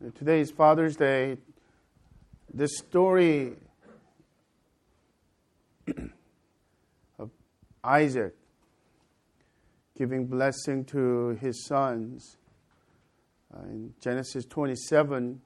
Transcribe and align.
Today 0.00 0.40
is 0.40 0.50
Father's 0.50 0.96
Day. 0.96 1.36
This 2.54 2.78
story 2.78 3.52
of 7.18 7.28
Isaac 7.84 8.34
giving 9.98 10.26
blessing 10.26 10.86
to 10.86 11.36
his 11.42 11.66
sons 11.66 12.38
uh, 13.54 13.60
in 13.64 13.92
Genesis 14.00 14.46
27 14.46 15.38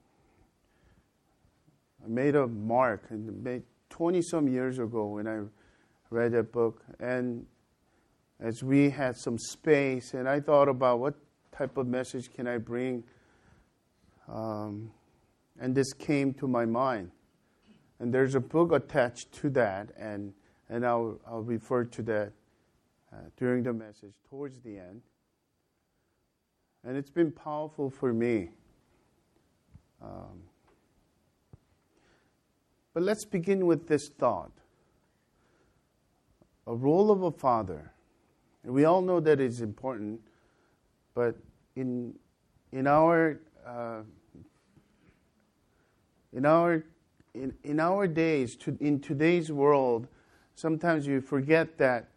I 2.04 2.08
made 2.08 2.36
a 2.36 2.46
mark 2.46 3.06
and 3.10 3.42
made 3.42 3.64
20 3.90 4.22
some 4.22 4.46
years 4.46 4.78
ago 4.78 5.06
when 5.06 5.26
I 5.26 5.40
read 6.10 6.30
that 6.30 6.52
book 6.52 6.80
and 7.00 7.44
as 8.38 8.62
we 8.62 8.90
had 8.90 9.16
some 9.16 9.36
space 9.36 10.14
and 10.14 10.28
I 10.28 10.38
thought 10.38 10.68
about 10.68 11.00
what 11.00 11.14
type 11.50 11.76
of 11.76 11.88
message 11.88 12.32
can 12.32 12.46
I 12.46 12.58
bring 12.58 13.02
um, 14.28 14.90
and 15.60 15.74
this 15.74 15.92
came 15.92 16.34
to 16.34 16.48
my 16.48 16.64
mind. 16.64 17.10
And 18.00 18.12
there's 18.12 18.34
a 18.34 18.40
book 18.40 18.72
attached 18.72 19.32
to 19.40 19.50
that 19.50 19.90
and 19.96 20.34
and 20.68 20.84
I'll, 20.84 21.20
I'll 21.26 21.42
refer 21.42 21.84
to 21.84 22.02
that 22.02 22.32
uh, 23.12 23.16
during 23.36 23.62
the 23.62 23.72
message 23.72 24.14
towards 24.28 24.60
the 24.60 24.78
end. 24.78 25.02
And 26.82 26.96
it's 26.96 27.10
been 27.10 27.30
powerful 27.30 27.90
for 27.90 28.12
me. 28.12 28.50
Um, 30.02 30.42
but 32.92 33.02
let's 33.02 33.24
begin 33.24 33.66
with 33.66 33.88
this 33.88 34.08
thought. 34.08 34.52
A 36.66 36.74
role 36.74 37.10
of 37.10 37.22
a 37.22 37.30
father. 37.30 37.92
And 38.62 38.72
we 38.72 38.84
all 38.84 39.02
know 39.02 39.20
that 39.20 39.40
it's 39.40 39.60
important, 39.60 40.20
but 41.14 41.36
in, 41.76 42.14
in 42.72 42.86
our 42.86 43.38
uh, 43.66 44.00
in 46.34 46.44
our 46.46 46.84
in, 47.34 47.52
in 47.64 47.80
our 47.80 48.06
days, 48.06 48.54
to, 48.56 48.76
in 48.80 49.00
today's 49.00 49.50
world, 49.50 50.06
sometimes 50.54 51.04
you 51.06 51.20
forget 51.20 51.78
that 51.78 52.08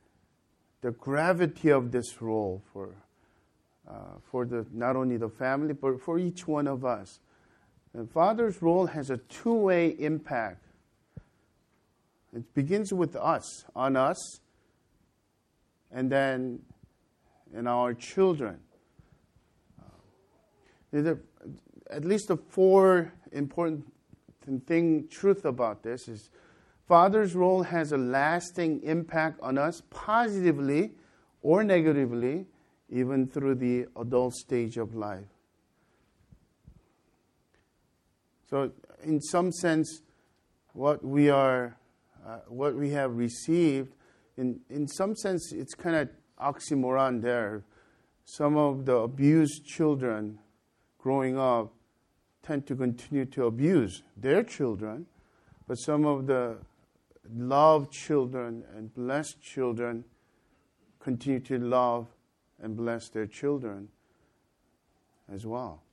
the 0.82 0.92
gravity 0.92 1.70
of 1.70 1.92
this 1.92 2.22
role 2.22 2.62
for 2.72 2.94
uh, 3.90 3.94
for 4.30 4.46
the 4.46 4.66
not 4.74 4.96
only 4.96 5.18
the 5.18 5.30
family 5.30 5.74
but 5.74 6.02
for 6.02 6.20
each 6.20 6.48
one 6.48 6.68
of 6.68 6.86
us. 6.86 7.20
The 7.96 8.06
father's 8.06 8.62
role 8.62 8.88
has 8.88 9.10
a 9.10 9.18
two-way 9.18 9.96
impact 9.98 10.68
it 12.38 12.54
begins 12.54 12.94
with 12.94 13.16
us, 13.16 13.66
on 13.76 13.96
us, 13.96 14.42
and 15.92 16.12
then 16.12 16.60
in 17.52 17.66
our 17.66 17.96
children. 17.96 18.60
Uh, 20.94 21.16
at 21.90 22.06
least 22.06 22.28
the 22.28 22.38
four 22.38 23.14
important 23.32 23.86
thing 24.66 25.08
truth 25.10 25.46
about 25.46 25.84
this 25.84 26.08
is 26.08 26.30
father's 26.88 27.36
role 27.36 27.64
has 27.64 27.92
a 27.92 27.98
lasting 27.98 28.82
impact 28.84 29.40
on 29.42 29.58
us 29.58 29.82
positively 29.90 30.92
or 31.42 31.64
negatively 31.64 32.46
even 32.90 33.28
through 33.28 33.56
the 33.56 33.86
adult 34.00 34.34
stage 34.34 34.78
of 34.78 34.96
life 34.96 35.28
so 38.50 38.72
in 39.04 39.20
some 39.22 39.52
sense 39.52 40.02
what 40.74 41.04
we 41.04 41.30
are 41.30 41.78
uh, 42.28 42.40
what 42.50 42.76
we 42.76 42.90
have 42.90 43.16
received, 43.16 43.96
in, 44.36 44.60
in 44.70 44.86
some 44.86 45.16
sense, 45.16 45.54
it's 45.54 45.74
kind 45.74 45.96
of 45.96 46.10
oxymoron 46.42 47.22
there. 47.22 47.64
Some 48.26 48.58
of 48.58 48.86
the 48.86 48.98
abused 48.98 49.66
children 49.66 50.40
growing 50.98 51.38
up 51.38 51.74
tend 52.48 52.66
to 52.68 52.76
continue 52.76 53.26
to 53.26 53.46
abuse 53.46 54.04
their 54.16 54.42
children, 54.42 55.06
but 55.68 55.78
some 55.78 56.06
of 56.06 56.28
the 56.28 56.56
loved 57.36 57.92
children 57.92 58.64
and 58.76 58.94
blessed 58.96 59.42
children 59.42 60.06
continue 61.00 61.42
to 61.42 61.60
love 61.60 62.08
and 62.62 62.78
bless 62.78 63.10
their 63.10 63.28
children 63.28 63.90
as 65.32 65.46
well. 65.46 65.84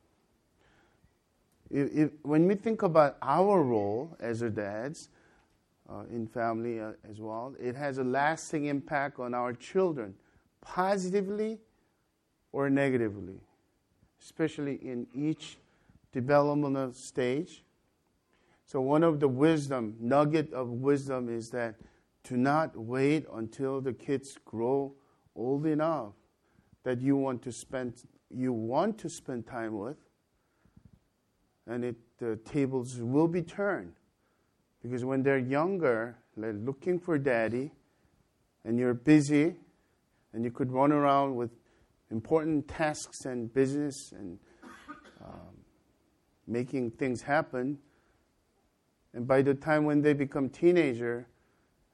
If, 1.71 1.93
if, 1.93 2.11
when 2.23 2.47
we 2.47 2.55
think 2.55 2.83
about 2.83 3.17
our 3.21 3.62
role 3.62 4.17
as 4.21 4.41
dads, 4.41 5.09
uh, 5.89 6.05
in 6.11 6.27
family 6.27 6.81
uh, 6.81 6.93
as 7.09 7.21
well. 7.21 7.55
It 7.61 7.77
has 7.77 7.99
a 7.99 8.05
lasting 8.05 8.67
impact 8.67 9.19
on 9.19 9.34
our 9.34 9.53
children, 9.53 10.15
positively 10.61 11.59
or 12.53 12.71
negatively, 12.71 13.41
especially 14.21 14.77
in 14.77 15.07
each 15.15 15.59
developmental 16.15 16.93
stage. 16.93 17.65
So, 18.65 18.81
one 18.81 19.03
of 19.03 19.21
the 19.21 19.29
wisdom, 19.29 19.97
nugget 20.01 20.53
of 20.53 20.71
wisdom, 20.71 21.29
is 21.29 21.51
that 21.51 21.75
to 22.25 22.37
not 22.39 22.75
wait 22.77 23.27
until 23.35 23.81
the 23.81 23.93
kids 23.93 24.39
grow 24.45 24.95
old 25.37 25.67
enough 25.67 26.13
that 26.85 27.01
you 27.01 27.17
want 27.17 27.43
to 27.43 27.53
spend 27.53 27.95
you 28.31 28.53
want 28.53 28.99
to 28.99 29.09
spend 29.09 29.47
time 29.47 29.79
with, 29.79 29.99
and 31.67 31.85
it, 31.85 31.97
the 32.19 32.37
tables 32.45 32.97
will 33.01 33.29
be 33.29 33.43
turned 33.43 33.93
because 34.83 35.05
when 35.05 35.23
they're 35.23 35.39
younger, 35.39 36.17
they're 36.37 36.53
looking 36.53 36.99
for 36.99 37.19
daddy, 37.19 37.71
and 38.65 38.79
you're 38.79 38.95
busy, 38.95 39.55
and 40.33 40.45
you 40.45 40.51
could 40.51 40.73
run 40.73 40.91
around 40.91 41.37
with 41.37 41.51
important 42.11 42.67
tasks 42.69 43.25
and 43.25 43.53
business 43.53 44.13
and 44.13 44.39
um, 45.25 45.53
making 46.47 46.93
things 46.93 47.22
happen. 47.22 47.78
And 49.12 49.27
by 49.27 49.43
the 49.43 49.55
time 49.55 49.84
when 49.84 50.03
they 50.03 50.12
become 50.12 50.49
teenager, 50.49 51.27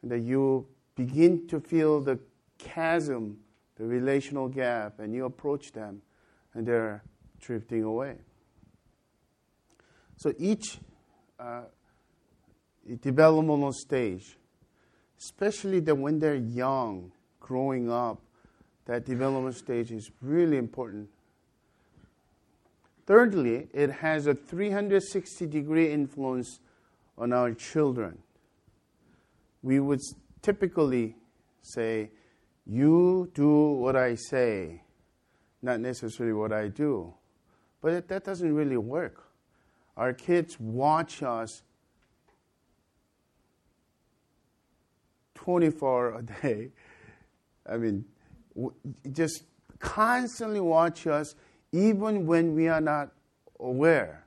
that 0.03 0.21
you 0.21 0.67
begin 0.97 1.47
to 1.49 1.61
feel 1.61 2.01
the 2.01 2.19
chasm, 2.59 3.39
the 3.77 3.85
relational 3.85 4.49
gap, 4.49 4.99
and 4.99 5.15
you 5.15 5.25
approach 5.25 5.73
them, 5.73 6.03
and 6.55 6.67
they're 6.67 7.03
drifting 7.41 7.85
away. 7.85 8.17
So 10.17 10.35
each 10.39 10.79
uh, 11.39 11.63
developmental 13.01 13.73
stage, 13.73 14.37
especially 15.19 15.81
that 15.81 15.95
when 15.95 16.19
they're 16.19 16.35
young, 16.35 17.13
growing 17.39 17.91
up, 17.91 18.21
that 18.87 19.05
development 19.05 19.57
stage 19.57 19.93
is 19.93 20.11
really 20.21 20.57
important. 20.57 21.09
Thirdly, 23.11 23.67
it 23.75 23.91
has 23.91 24.29
a 24.29 24.35
360 24.35 25.45
degree 25.49 25.93
influence 25.93 26.61
on 27.19 27.33
our 27.33 27.53
children. 27.53 28.19
We 29.65 29.81
would 29.81 29.99
typically 30.43 31.17
say, 31.61 32.13
You 32.65 33.29
do 33.35 33.73
what 33.73 33.97
I 33.97 34.15
say, 34.15 34.85
not 35.61 35.81
necessarily 35.81 36.33
what 36.33 36.53
I 36.53 36.69
do. 36.69 37.13
But 37.81 38.07
that 38.07 38.23
doesn't 38.23 38.55
really 38.55 38.77
work. 38.77 39.25
Our 39.97 40.13
kids 40.13 40.61
watch 40.61 41.25
us 41.25 41.63
24 45.35 46.15
a 46.15 46.23
day. 46.43 46.69
I 47.69 47.77
mean, 47.77 48.05
just 49.11 49.43
constantly 49.81 50.61
watch 50.61 51.09
us 51.09 51.35
even 51.73 52.27
when 52.27 52.55
we 52.55 52.69
are 52.69 52.81
not 52.81 53.11
aware. 53.59 54.27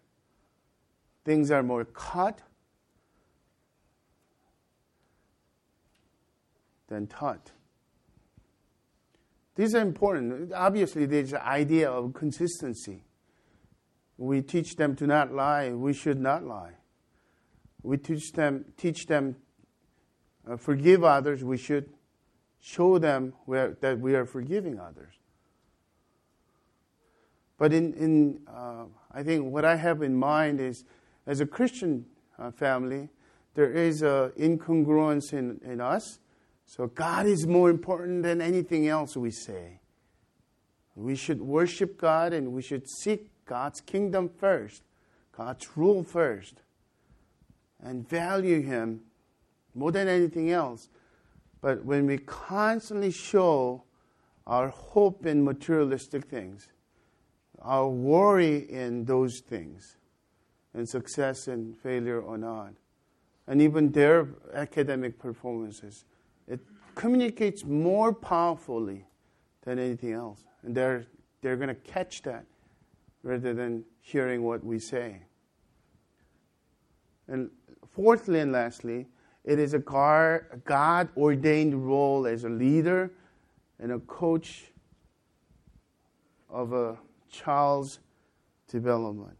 Things 1.25 1.51
are 1.51 1.63
more 1.63 1.85
cut 1.85 2.39
than 6.87 7.07
taught. 7.07 7.51
These 9.55 9.75
are 9.75 9.81
important. 9.81 10.51
Obviously, 10.53 11.05
there's 11.05 11.33
an 11.33 11.41
idea 11.41 11.89
of 11.89 12.13
consistency. 12.13 13.03
We 14.17 14.41
teach 14.41 14.75
them 14.75 14.95
to 14.97 15.07
not 15.07 15.33
lie. 15.33 15.71
We 15.71 15.93
should 15.93 16.19
not 16.19 16.43
lie. 16.43 16.73
We 17.83 17.97
teach 17.97 18.31
them, 18.33 18.65
teach 18.77 19.05
them 19.05 19.35
uh, 20.49 20.57
forgive 20.57 21.03
others, 21.03 21.43
we 21.43 21.57
should 21.57 21.89
show 22.59 22.97
them 22.97 23.33
where, 23.45 23.77
that 23.81 23.99
we 23.99 24.15
are 24.15 24.25
forgiving 24.25 24.79
others. 24.79 25.13
But 27.63 27.71
in, 27.71 27.93
in 27.93 28.41
uh, 28.45 28.87
I 29.09 29.23
think 29.23 29.45
what 29.45 29.63
I 29.63 29.77
have 29.77 30.01
in 30.01 30.13
mind 30.17 30.59
is, 30.59 30.83
as 31.25 31.39
a 31.39 31.45
Christian 31.45 32.05
uh, 32.37 32.51
family, 32.51 33.07
there 33.53 33.71
is 33.71 34.01
an 34.01 34.31
incongruence 34.31 35.31
in, 35.31 35.61
in 35.63 35.79
us. 35.79 36.19
So 36.65 36.87
God 36.87 37.25
is 37.25 37.47
more 37.47 37.69
important 37.69 38.23
than 38.23 38.41
anything 38.41 38.89
else 38.89 39.15
we 39.15 39.31
say. 39.31 39.79
We 40.95 41.15
should 41.15 41.39
worship 41.39 41.97
God 41.97 42.33
and 42.33 42.51
we 42.51 42.61
should 42.61 42.85
seek 42.89 43.29
God's 43.45 43.79
kingdom 43.79 44.27
first, 44.27 44.83
God's 45.31 45.77
rule 45.77 46.03
first, 46.03 46.63
and 47.81 48.05
value 48.05 48.61
Him 48.61 49.03
more 49.73 49.93
than 49.93 50.09
anything 50.09 50.51
else. 50.51 50.89
But 51.61 51.85
when 51.85 52.07
we 52.07 52.17
constantly 52.17 53.11
show 53.11 53.85
our 54.45 54.67
hope 54.67 55.25
in 55.25 55.45
materialistic 55.45 56.25
things, 56.25 56.67
our 57.63 57.87
worry 57.87 58.69
in 58.69 59.05
those 59.05 59.39
things, 59.39 59.97
and 60.73 60.87
success 60.87 61.47
and 61.47 61.77
failure 61.77 62.21
or 62.21 62.37
not, 62.37 62.73
and 63.47 63.61
even 63.61 63.91
their 63.91 64.27
academic 64.53 65.19
performances. 65.19 66.05
It 66.47 66.59
communicates 66.95 67.63
more 67.63 68.13
powerfully 68.13 69.05
than 69.63 69.79
anything 69.79 70.13
else. 70.13 70.43
And 70.63 70.75
they're, 70.75 71.05
they're 71.41 71.55
going 71.55 71.69
to 71.69 71.75
catch 71.75 72.21
that 72.23 72.45
rather 73.23 73.53
than 73.53 73.85
hearing 74.01 74.43
what 74.43 74.63
we 74.63 74.79
say. 74.79 75.21
And 77.27 77.49
fourthly 77.93 78.39
and 78.39 78.51
lastly, 78.51 79.07
it 79.43 79.59
is 79.59 79.73
a 79.73 79.79
God 79.79 81.09
ordained 81.17 81.87
role 81.87 82.27
as 82.27 82.43
a 82.43 82.49
leader 82.49 83.11
and 83.79 83.91
a 83.91 83.99
coach 83.99 84.65
of 86.49 86.73
a 86.73 86.97
child's 87.33 87.99
development. 88.69 89.37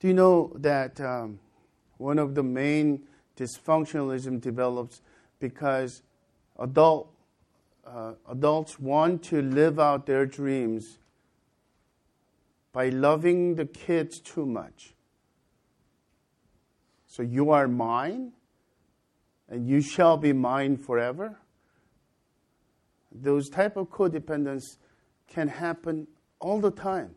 Do 0.00 0.08
you 0.08 0.14
know 0.14 0.52
that 0.56 1.00
um, 1.00 1.38
one 1.98 2.18
of 2.18 2.34
the 2.34 2.42
main 2.42 3.02
dysfunctionalism 3.36 4.40
develops 4.40 5.02
because 5.38 6.02
adult, 6.58 7.12
uh, 7.86 8.14
adults 8.28 8.80
want 8.80 9.22
to 9.24 9.42
live 9.42 9.78
out 9.78 10.06
their 10.06 10.26
dreams 10.26 10.98
by 12.72 12.88
loving 12.88 13.54
the 13.54 13.66
kids 13.66 14.20
too 14.20 14.44
much. 14.44 14.94
So 17.06 17.22
you 17.22 17.50
are 17.50 17.68
mine, 17.68 18.32
and 19.48 19.66
you 19.66 19.80
shall 19.80 20.16
be 20.18 20.32
mine 20.32 20.76
forever. 20.76 21.38
Those 23.10 23.48
type 23.48 23.76
of 23.76 23.88
codependence 23.88 24.76
can 25.28 25.48
happen 25.48 26.06
all 26.40 26.60
the 26.60 26.70
time. 26.70 27.14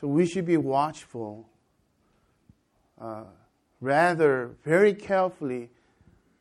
So 0.00 0.06
we 0.06 0.26
should 0.26 0.46
be 0.46 0.56
watchful, 0.56 1.48
uh, 3.00 3.24
rather 3.80 4.56
very 4.64 4.94
carefully, 4.94 5.70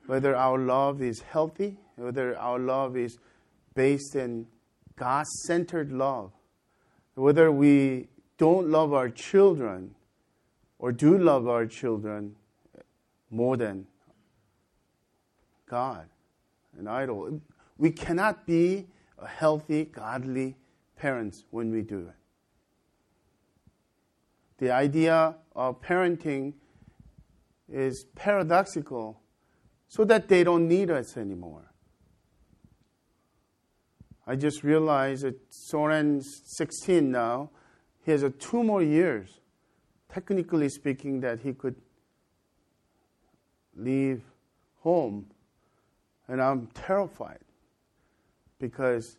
whether 0.05 0.35
our 0.35 0.57
love 0.57 1.01
is 1.01 1.21
healthy, 1.21 1.77
whether 1.95 2.37
our 2.37 2.59
love 2.59 2.95
is 2.95 3.17
based 3.73 4.15
in 4.15 4.47
God 4.95 5.25
centered 5.45 5.91
love, 5.91 6.31
whether 7.15 7.51
we 7.51 8.07
don't 8.37 8.69
love 8.69 8.93
our 8.93 9.09
children 9.09 9.95
or 10.79 10.91
do 10.91 11.17
love 11.17 11.47
our 11.47 11.65
children 11.65 12.35
more 13.29 13.57
than 13.57 13.87
God, 15.69 16.07
an 16.77 16.87
idol. 16.87 17.41
We 17.77 17.91
cannot 17.91 18.45
be 18.45 18.85
a 19.19 19.27
healthy, 19.27 19.85
godly 19.85 20.55
parents 20.97 21.45
when 21.51 21.71
we 21.71 21.81
do 21.81 21.99
it. 21.99 22.15
The 24.57 24.71
idea 24.71 25.35
of 25.55 25.81
parenting 25.81 26.53
is 27.71 28.05
paradoxical 28.15 29.21
so 29.87 30.03
that 30.05 30.27
they 30.27 30.43
don't 30.43 30.67
need 30.67 30.89
us 30.89 31.15
anymore. 31.15 31.71
I 34.25 34.35
just 34.35 34.63
realized 34.63 35.23
that 35.23 35.39
Soren's 35.49 36.41
16 36.45 37.09
now. 37.11 37.49
He 38.03 38.11
has 38.11 38.25
two 38.39 38.63
more 38.63 38.81
years, 38.81 39.39
technically 40.09 40.69
speaking, 40.69 41.21
that 41.21 41.39
he 41.39 41.53
could 41.53 41.75
leave 43.75 44.21
home. 44.81 45.27
And 46.27 46.41
I'm 46.41 46.67
terrified 46.67 47.39
because 48.59 49.17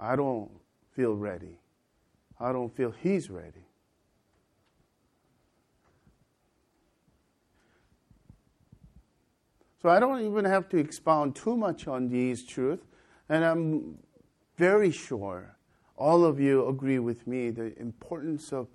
I 0.00 0.16
don't 0.16 0.50
feel 0.92 1.14
ready. 1.14 1.58
I 2.40 2.52
don't 2.52 2.74
feel 2.74 2.90
he's 2.90 3.28
ready. 3.28 3.66
So 9.82 9.90
I 9.90 10.00
don't 10.00 10.24
even 10.24 10.46
have 10.46 10.68
to 10.70 10.78
expound 10.78 11.36
too 11.36 11.56
much 11.56 11.86
on 11.86 12.08
these 12.08 12.44
truths. 12.44 12.86
And 13.28 13.44
I'm 13.44 13.98
very 14.56 14.90
sure 14.90 15.56
all 15.96 16.24
of 16.24 16.40
you 16.40 16.66
agree 16.66 16.98
with 16.98 17.26
me 17.26 17.50
the 17.50 17.78
importance 17.78 18.52
of 18.54 18.68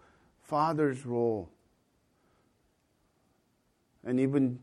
father's 0.44 1.06
role. 1.06 1.50
And 4.04 4.20
even, 4.20 4.60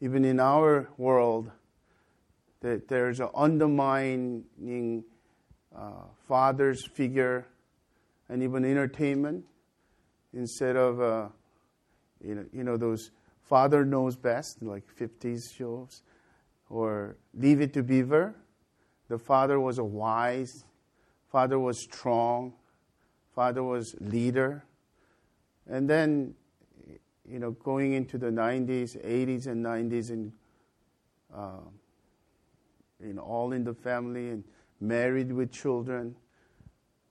even 0.00 0.24
in 0.24 0.38
our 0.38 0.88
world, 0.96 1.50
that 2.60 2.86
there's 2.86 3.18
an 3.18 3.30
undermining 3.34 5.04
uh, 5.76 6.06
father's 6.28 6.86
figure 6.86 7.46
and 8.28 8.42
even 8.42 8.64
entertainment 8.64 9.44
instead 10.32 10.76
of, 10.76 11.00
uh, 11.00 11.28
you, 12.24 12.34
know, 12.34 12.44
you 12.52 12.64
know, 12.64 12.76
those 12.76 13.10
father 13.42 13.84
knows 13.84 14.16
best, 14.16 14.62
like 14.62 14.84
50s 14.98 15.54
shows, 15.54 16.02
or 16.70 17.16
Leave 17.34 17.60
It 17.60 17.72
to 17.74 17.82
Beaver. 17.82 18.34
The 19.08 19.18
father 19.18 19.60
was 19.60 19.78
a 19.78 19.84
wise, 19.84 20.64
father 21.30 21.58
was 21.58 21.82
strong, 21.82 22.54
father 23.34 23.62
was 23.62 23.94
leader. 24.00 24.64
And 25.68 25.88
then, 25.88 26.34
you 27.28 27.38
know, 27.38 27.52
going 27.52 27.92
into 27.92 28.18
the 28.18 28.30
90s, 28.30 28.96
80s, 29.04 29.46
and 29.46 29.64
90s, 29.64 30.10
and 30.10 30.32
uh, 31.34 31.60
you 33.04 33.12
know, 33.12 33.22
all 33.22 33.52
in 33.52 33.64
the 33.64 33.74
family 33.74 34.30
and 34.30 34.44
married 34.86 35.32
with 35.32 35.50
children, 35.50 36.16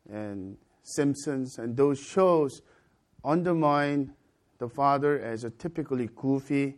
and 0.09 0.57
Simpsons, 0.83 1.57
and 1.57 1.75
those 1.77 1.99
shows 1.99 2.61
undermine 3.23 4.13
the 4.59 4.67
father 4.67 5.19
as 5.19 5.43
a 5.43 5.49
typically 5.49 6.09
goofy, 6.15 6.75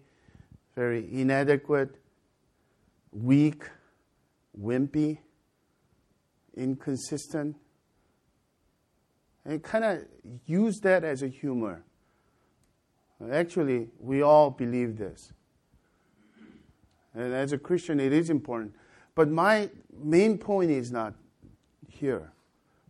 very 0.75 1.07
inadequate, 1.11 1.97
weak, 3.11 3.63
wimpy, 4.59 5.19
inconsistent. 6.55 7.55
And 9.43 9.61
kind 9.61 9.85
of 9.85 10.05
use 10.45 10.79
that 10.81 11.03
as 11.03 11.21
a 11.21 11.27
humor. 11.27 11.83
Actually, 13.31 13.89
we 13.99 14.21
all 14.21 14.49
believe 14.49 14.97
this. 14.97 15.31
And 17.13 17.33
as 17.33 17.53
a 17.53 17.57
Christian, 17.57 17.99
it 17.99 18.11
is 18.11 18.29
important. 18.29 18.73
But 19.15 19.29
my 19.29 19.69
main 19.97 20.37
point 20.37 20.69
is 20.69 20.91
not 20.91 21.13
here. 21.87 22.33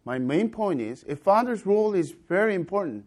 My 0.04 0.20
main 0.20 0.50
point 0.50 0.82
is 0.82 1.06
a 1.08 1.16
father's 1.16 1.66
role 1.66 1.94
is 1.94 2.14
very 2.28 2.56
important. 2.56 3.06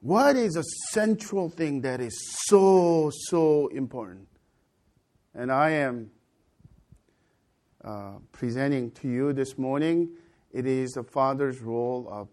What 0.00 0.36
is 0.36 0.56
a 0.56 0.62
central 0.92 1.50
thing 1.50 1.82
that 1.82 2.00
is 2.00 2.18
so, 2.46 3.10
so 3.28 3.68
important? 3.68 4.28
And 5.34 5.52
I 5.52 5.70
am 5.70 6.10
uh, 7.84 8.12
presenting 8.32 8.90
to 8.92 9.08
you 9.08 9.32
this 9.32 9.58
morning, 9.58 10.10
it 10.52 10.66
is 10.66 10.92
the 10.92 11.02
father's 11.02 11.60
role 11.60 12.08
of 12.10 12.28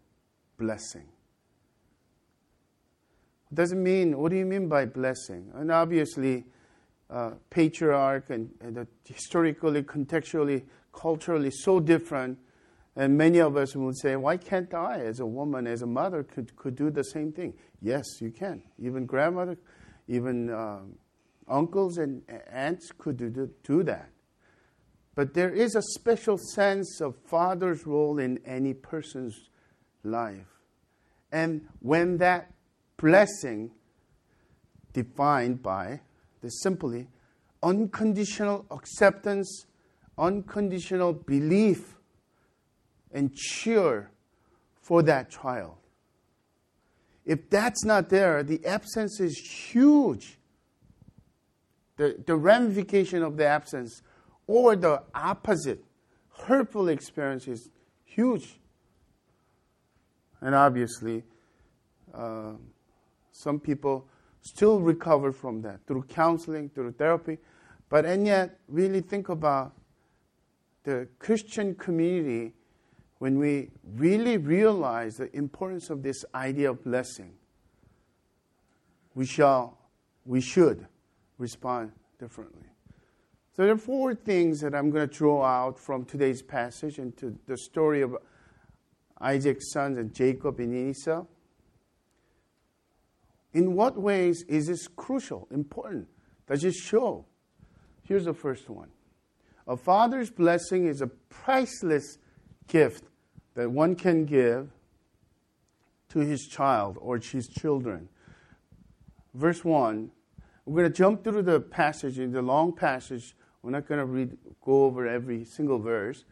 blessing. 0.58 1.06
What 3.50 3.56
does 3.56 3.72
it 3.72 3.78
mean? 3.78 4.18
What 4.18 4.32
do 4.32 4.38
you 4.38 4.46
mean 4.46 4.68
by 4.68 4.86
blessing? 4.86 5.52
And 5.54 5.72
obviously, 5.72 6.46
uh, 7.10 7.32
patriarch 7.50 8.30
and, 8.30 8.50
and 8.62 8.86
historically, 9.06 9.84
contextually, 9.84 10.64
culturally 10.94 11.52
so 11.52 11.80
different. 11.80 12.38
And 12.96 13.18
many 13.18 13.40
of 13.40 13.56
us 13.56 13.76
would 13.76 13.98
say, 13.98 14.16
why 14.16 14.38
can't 14.38 14.74
I, 14.74 15.02
as 15.02 15.20
a 15.20 15.26
woman, 15.26 15.68
as 15.68 15.84
a 15.84 15.86
mother, 15.86 16.24
could, 16.24 16.56
could 16.56 16.76
do 16.76 16.90
the 16.90 17.04
same 17.04 17.32
thing? 17.32 17.54
Yes, 17.82 18.06
you 18.20 18.32
can. 18.32 18.64
Even 18.80 19.06
grandmother, 19.06 19.58
even 20.08 20.52
um, 20.52 20.96
uncles 21.48 21.98
and 21.98 22.24
aunts 22.52 22.92
could 22.98 23.18
do, 23.18 23.50
do 23.64 23.84
that. 23.84 24.10
But 25.14 25.34
there 25.34 25.52
is 25.52 25.76
a 25.76 25.82
special 25.82 26.38
sense 26.38 27.00
of 27.02 27.16
father's 27.16 27.86
role 27.86 28.20
in 28.20 28.40
any 28.46 28.74
person's 28.74 29.50
life. 30.04 30.48
And 31.32 31.68
when 31.80 32.18
that 32.18 32.54
blessing, 32.98 33.72
defined 34.94 35.62
by 35.62 36.02
the 36.42 36.50
simply 36.50 37.08
unconditional 37.64 38.66
acceptance, 38.72 39.66
unconditional 40.18 41.14
belief 41.14 41.96
and 43.12 43.34
cheer 43.36 44.12
for 44.82 45.02
that 45.04 45.30
child. 45.30 45.76
If 47.26 47.50
that's 47.50 47.84
not 47.84 48.10
there, 48.10 48.42
the 48.44 48.66
absence 48.66 49.20
is 49.20 49.38
huge. 49.38 50.38
The, 51.98 52.16
the 52.26 52.36
ramification 52.36 53.24
of 53.24 53.38
the 53.38 53.46
absence 53.46 54.02
or 54.46 54.76
the 54.76 55.04
opposite, 55.14 55.84
hurtful 56.46 56.88
experience 56.88 57.48
is 57.48 57.70
huge. 58.06 58.60
And 60.40 60.56
obviously, 60.56 61.24
uh, 62.14 62.54
some 63.32 63.60
people 63.60 64.08
still 64.42 64.80
recover 64.80 65.32
from 65.32 65.62
that 65.62 65.86
through 65.88 66.04
counseling, 66.04 66.70
through 66.70 66.92
therapy. 66.94 67.38
But 67.90 68.06
and 68.06 68.26
yet, 68.26 68.60
really 68.68 69.02
think 69.02 69.30
about 69.30 69.74
the 70.84 71.08
Christian 71.20 71.76
community 71.76 72.54
when 73.20 73.40
we 73.40 73.70
really 73.96 74.38
realize 74.38 75.18
the 75.18 75.36
importance 75.36 75.90
of 75.90 76.04
this 76.04 76.24
idea 76.36 76.70
of 76.70 76.84
blessing, 76.84 77.34
we 79.16 79.26
shall, 79.26 79.78
we 80.26 80.40
should 80.40 80.86
respond 81.38 81.92
differently. 82.20 82.68
So 83.56 83.64
there 83.64 83.74
are 83.74 83.78
four 83.78 84.14
things 84.14 84.62
that 84.62 84.76
I'm 84.76 84.92
going 84.92 85.08
to 85.08 85.14
draw 85.14 85.44
out 85.44 85.80
from 85.80 86.06
today's 86.06 86.44
passage 86.44 87.00
into 87.00 87.36
the 87.48 87.58
story 87.58 88.02
of 88.02 88.16
Isaac's 89.20 89.72
sons 89.72 89.98
and 89.98 90.14
Jacob 90.14 90.60
and 90.60 90.92
Esau. 90.92 91.26
In 93.54 93.76
what 93.76 94.00
ways 94.00 94.44
is 94.48 94.68
this 94.68 94.88
crucial, 94.88 95.48
important? 95.52 96.08
Does 96.48 96.64
it 96.64 96.74
show? 96.74 97.26
Here's 98.04 98.26
the 98.26 98.34
first 98.34 98.70
one. 98.70 98.90
A 99.68 99.76
father's 99.76 100.30
blessing 100.30 100.86
is 100.88 101.02
a 101.02 101.08
priceless 101.08 102.18
gift 102.68 103.04
that 103.56 103.70
one 103.70 103.96
can 103.96 104.26
give 104.26 104.70
to 106.10 106.20
his 106.20 106.48
child 106.48 106.98
or 107.02 107.18
his 107.18 107.48
children. 107.48 108.08
Verse 109.34 109.64
1, 109.64 110.10
we're 110.66 110.82
going 110.82 110.92
to 110.92 110.98
jump 110.98 111.24
through 111.24 111.44
the 111.44 111.60
passage, 111.60 112.20
in 112.20 112.32
the 112.32 112.42
long 112.42 112.74
passage. 112.74 113.36
We're 113.62 113.72
not 113.72 113.88
going 113.88 114.00
to 114.00 114.06
read, 114.06 114.38
go 114.64 114.86
over 114.86 115.08
every 115.08 115.44
single 115.44 115.80
verse. 115.80 116.24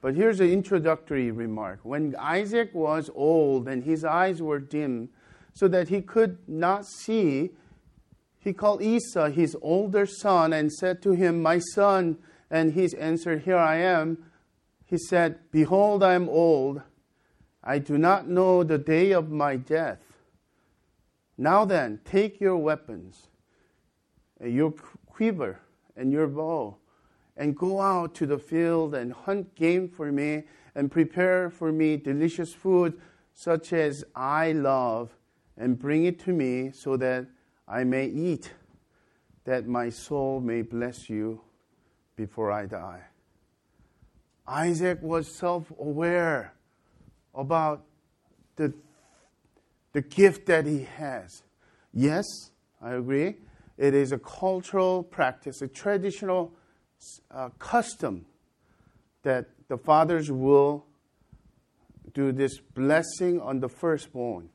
But 0.00 0.14
here's 0.14 0.40
an 0.40 0.50
introductory 0.50 1.30
remark. 1.30 1.80
When 1.82 2.14
Isaac 2.16 2.70
was 2.74 3.10
old 3.14 3.66
and 3.66 3.82
his 3.82 4.04
eyes 4.04 4.40
were 4.40 4.58
dim, 4.58 5.08
so 5.56 5.68
that 5.68 5.88
he 5.88 6.02
could 6.02 6.36
not 6.46 6.84
see, 6.84 7.48
he 8.38 8.52
called 8.52 8.82
Esau, 8.82 9.30
his 9.30 9.56
older 9.62 10.04
son, 10.04 10.52
and 10.52 10.70
said 10.70 11.00
to 11.00 11.12
him, 11.12 11.40
My 11.40 11.58
son. 11.58 12.18
And 12.50 12.74
he 12.74 12.90
answered, 12.98 13.44
Here 13.44 13.56
I 13.56 13.76
am. 13.76 14.18
He 14.84 14.98
said, 14.98 15.38
Behold, 15.50 16.02
I 16.02 16.12
am 16.12 16.28
old. 16.28 16.82
I 17.64 17.78
do 17.78 17.96
not 17.96 18.28
know 18.28 18.64
the 18.64 18.76
day 18.76 19.12
of 19.12 19.30
my 19.30 19.56
death. 19.56 20.00
Now 21.38 21.64
then, 21.64 22.00
take 22.04 22.38
your 22.38 22.58
weapons, 22.58 23.28
eh, 24.42 24.48
your 24.48 24.74
quiver, 25.06 25.60
and 25.96 26.12
your 26.12 26.26
bow, 26.26 26.76
and 27.34 27.56
go 27.56 27.80
out 27.80 28.14
to 28.16 28.26
the 28.26 28.38
field 28.38 28.94
and 28.94 29.10
hunt 29.10 29.54
game 29.54 29.88
for 29.88 30.12
me, 30.12 30.42
and 30.74 30.92
prepare 30.92 31.48
for 31.48 31.72
me 31.72 31.96
delicious 31.96 32.52
food 32.52 33.00
such 33.32 33.72
as 33.72 34.04
I 34.14 34.52
love, 34.52 35.16
and 35.56 35.78
bring 35.78 36.04
it 36.04 36.18
to 36.20 36.32
me 36.32 36.70
so 36.72 36.96
that 36.96 37.26
I 37.68 37.84
may 37.84 38.06
eat, 38.06 38.52
that 39.44 39.66
my 39.66 39.90
soul 39.90 40.40
may 40.40 40.62
bless 40.62 41.08
you 41.08 41.40
before 42.16 42.52
I 42.52 42.66
die. 42.66 43.02
Isaac 44.46 45.00
was 45.02 45.28
self 45.28 45.72
aware 45.78 46.54
about 47.34 47.84
the, 48.56 48.72
the 49.92 50.02
gift 50.02 50.46
that 50.46 50.66
he 50.66 50.84
has. 50.96 51.42
Yes, 51.92 52.24
I 52.80 52.92
agree. 52.92 53.36
It 53.76 53.94
is 53.94 54.12
a 54.12 54.18
cultural 54.18 55.02
practice, 55.02 55.60
a 55.62 55.68
traditional 55.68 56.52
uh, 57.30 57.50
custom 57.58 58.26
that 59.22 59.46
the 59.68 59.76
fathers 59.76 60.30
will 60.30 60.86
do 62.14 62.32
this 62.32 62.58
blessing 62.58 63.40
on 63.40 63.60
the 63.60 63.68
firstborn. 63.68 64.48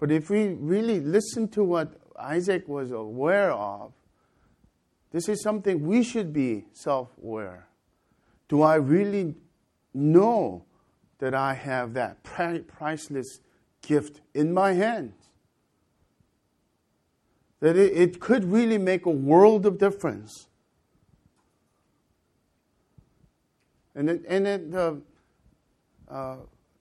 But 0.00 0.10
if 0.10 0.30
we 0.30 0.54
really 0.54 0.98
listen 0.98 1.46
to 1.48 1.62
what 1.62 1.92
Isaac 2.18 2.66
was 2.66 2.90
aware 2.90 3.52
of, 3.52 3.92
this 5.10 5.28
is 5.28 5.42
something 5.42 5.86
we 5.86 6.02
should 6.02 6.32
be 6.32 6.64
self 6.72 7.10
aware. 7.22 7.68
Do 8.48 8.62
I 8.62 8.76
really 8.76 9.34
know 9.92 10.64
that 11.18 11.34
I 11.34 11.52
have 11.52 11.92
that 11.94 12.22
priceless 12.22 13.40
gift 13.82 14.22
in 14.32 14.54
my 14.54 14.72
hands? 14.72 15.14
That 17.60 17.76
it, 17.76 17.92
it 17.92 18.20
could 18.20 18.44
really 18.46 18.78
make 18.78 19.04
a 19.04 19.10
world 19.10 19.66
of 19.66 19.76
difference. 19.76 20.48
And, 23.94 24.08
it, 24.08 24.24
and 24.26 24.72
the 24.72 25.02
uh, 26.08 26.36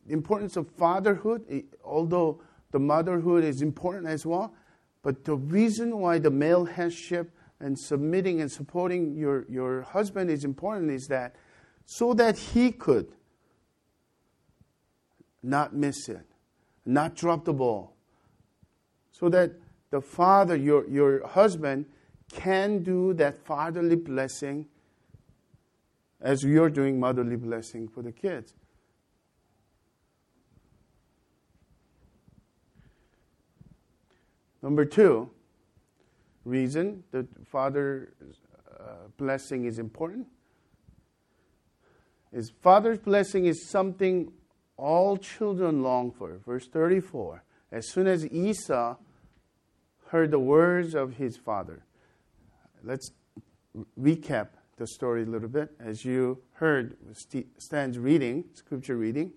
importance 0.07 0.55
of 0.55 0.69
fatherhood, 0.69 1.65
although 1.83 2.39
the 2.71 2.79
motherhood 2.79 3.43
is 3.43 3.61
important 3.61 4.07
as 4.07 4.25
well, 4.25 4.53
but 5.01 5.25
the 5.25 5.35
reason 5.35 5.97
why 5.99 6.19
the 6.19 6.29
male 6.29 6.65
headship 6.65 7.31
and 7.59 7.77
submitting 7.77 8.41
and 8.41 8.51
supporting 8.51 9.15
your, 9.15 9.45
your 9.49 9.81
husband 9.81 10.29
is 10.29 10.43
important 10.43 10.91
is 10.91 11.07
that 11.07 11.35
so 11.85 12.13
that 12.13 12.37
he 12.37 12.71
could 12.71 13.11
not 15.41 15.73
miss 15.73 16.09
it, 16.09 16.25
not 16.85 17.15
drop 17.15 17.45
the 17.45 17.53
ball, 17.53 17.95
so 19.11 19.29
that 19.29 19.53
the 19.89 20.01
father, 20.01 20.55
your, 20.55 20.87
your 20.87 21.27
husband, 21.27 21.85
can 22.31 22.83
do 22.83 23.13
that 23.13 23.43
fatherly 23.45 23.95
blessing 23.95 24.67
as 26.21 26.43
you're 26.43 26.69
doing 26.69 26.99
motherly 26.99 27.35
blessing 27.35 27.87
for 27.87 28.01
the 28.01 28.11
kids. 28.11 28.53
Number 34.61 34.85
two, 34.85 35.29
reason 36.45 37.03
the 37.11 37.27
father's 37.45 38.09
uh, 38.79 39.07
blessing 39.17 39.65
is 39.65 39.79
important 39.79 40.27
is 42.31 42.51
father's 42.61 42.99
blessing 42.99 43.45
is 43.45 43.69
something 43.69 44.31
all 44.77 45.17
children 45.17 45.83
long 45.83 46.11
for. 46.11 46.37
Verse 46.45 46.67
34. 46.67 47.43
As 47.71 47.89
soon 47.89 48.07
as 48.07 48.25
Esau 48.27 48.95
heard 50.07 50.31
the 50.31 50.39
words 50.39 50.95
of 50.95 51.17
his 51.17 51.37
father. 51.37 51.83
Let's 52.83 53.11
recap 53.99 54.49
the 54.77 54.87
story 54.87 55.23
a 55.23 55.25
little 55.25 55.49
bit. 55.49 55.71
As 55.79 56.05
you 56.05 56.41
heard 56.53 56.97
Stan's 57.57 57.99
reading, 57.99 58.45
scripture 58.53 58.95
reading, 58.95 59.33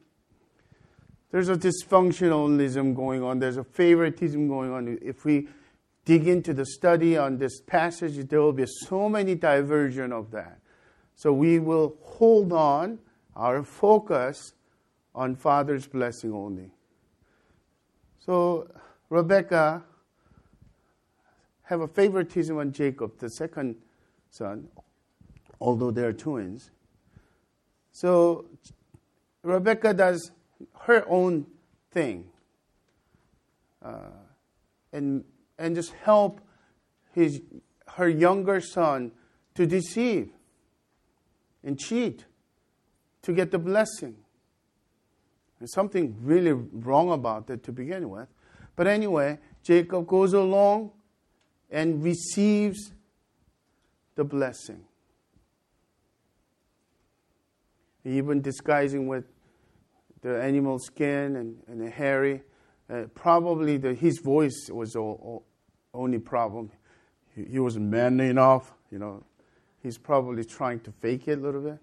there's 1.33 1.49
a 1.49 1.57
dysfunctionalism 1.57 2.95
going 2.95 3.23
on, 3.23 3.39
there's 3.39 3.57
a 3.57 3.65
favoritism 3.65 4.49
going 4.49 4.71
on. 4.71 4.99
If 5.01 5.25
we 5.25 5.49
dig 6.05 6.29
into 6.29 6.53
the 6.53 6.67
study 6.67 7.17
on 7.17 7.39
this 7.39 7.61
passage, 7.61 8.29
there 8.29 8.41
will 8.41 8.53
be 8.53 8.67
so 8.67 9.09
many 9.09 9.35
diversion 9.35 10.13
of 10.13 10.31
that. 10.33 10.59
So 11.17 11.33
we 11.33 11.59
will 11.59 11.97
hold 12.03 12.53
on 12.53 12.99
our 13.35 13.63
focus 13.63 14.53
on 15.15 15.35
Father's 15.35 15.87
blessing 15.87 16.35
only. 16.35 16.71
So 18.19 18.71
Rebecca 19.09 19.83
have 21.63 21.81
a 21.81 21.89
favoritism 21.89 22.59
on 22.59 22.73
Jacob, 22.73 23.19
the 23.19 23.31
second 23.31 23.77
son, 24.31 24.69
although 25.61 25.91
they 25.91 26.03
are 26.03 26.13
twins. 26.13 26.71
So 27.91 28.45
Rebecca 29.43 29.95
does 29.95 30.31
her 30.83 31.05
own 31.09 31.47
thing. 31.91 32.27
Uh, 33.83 34.11
and 34.93 35.25
and 35.59 35.75
just 35.75 35.93
help 36.03 36.41
his, 37.13 37.41
her 37.97 38.09
younger 38.09 38.61
son 38.61 39.13
to 39.55 39.67
deceive 39.67 40.31
and 41.63 41.79
cheat 41.79 42.25
to 43.23 43.33
get 43.33 43.51
the 43.51 43.59
blessing. 43.59 44.17
There's 45.59 45.73
something 45.73 46.17
really 46.21 46.53
wrong 46.53 47.13
about 47.13 47.47
that 47.47 47.63
to 47.65 47.73
begin 47.73 48.11
with. 48.11 48.27
But 48.75 48.89
anyway, 48.89 49.39
Jacob 49.63 50.07
goes 50.09 50.33
along 50.33 50.91
and 51.71 52.03
receives 52.03 52.93
the 54.17 54.25
blessing. 54.25 54.85
Even 58.05 58.41
disguising 58.41 59.07
with 59.07 59.25
the 60.23 60.43
animal 60.43 60.79
skin 60.79 61.37
and, 61.37 61.57
and 61.69 61.81
the 61.81 61.91
hairy. 61.91 62.43
Uh, 62.89 63.05
probably 63.15 63.77
the, 63.77 63.95
his 63.95 64.19
voice 64.19 64.69
was 64.71 64.97
all, 64.97 65.45
only 65.95 66.19
problem. 66.19 66.71
He, 67.35 67.45
he 67.45 67.59
wasn't 67.59 67.87
manly 67.87 68.29
enough, 68.29 68.73
you 68.91 68.99
know. 68.99 69.25
He's 69.83 69.99
probably 69.99 70.45
trying 70.45 70.81
to 70.81 70.93
fake 70.93 71.29
it 71.29 71.39
a 71.39 71.43
little 71.43 71.61
bit. 71.61 71.79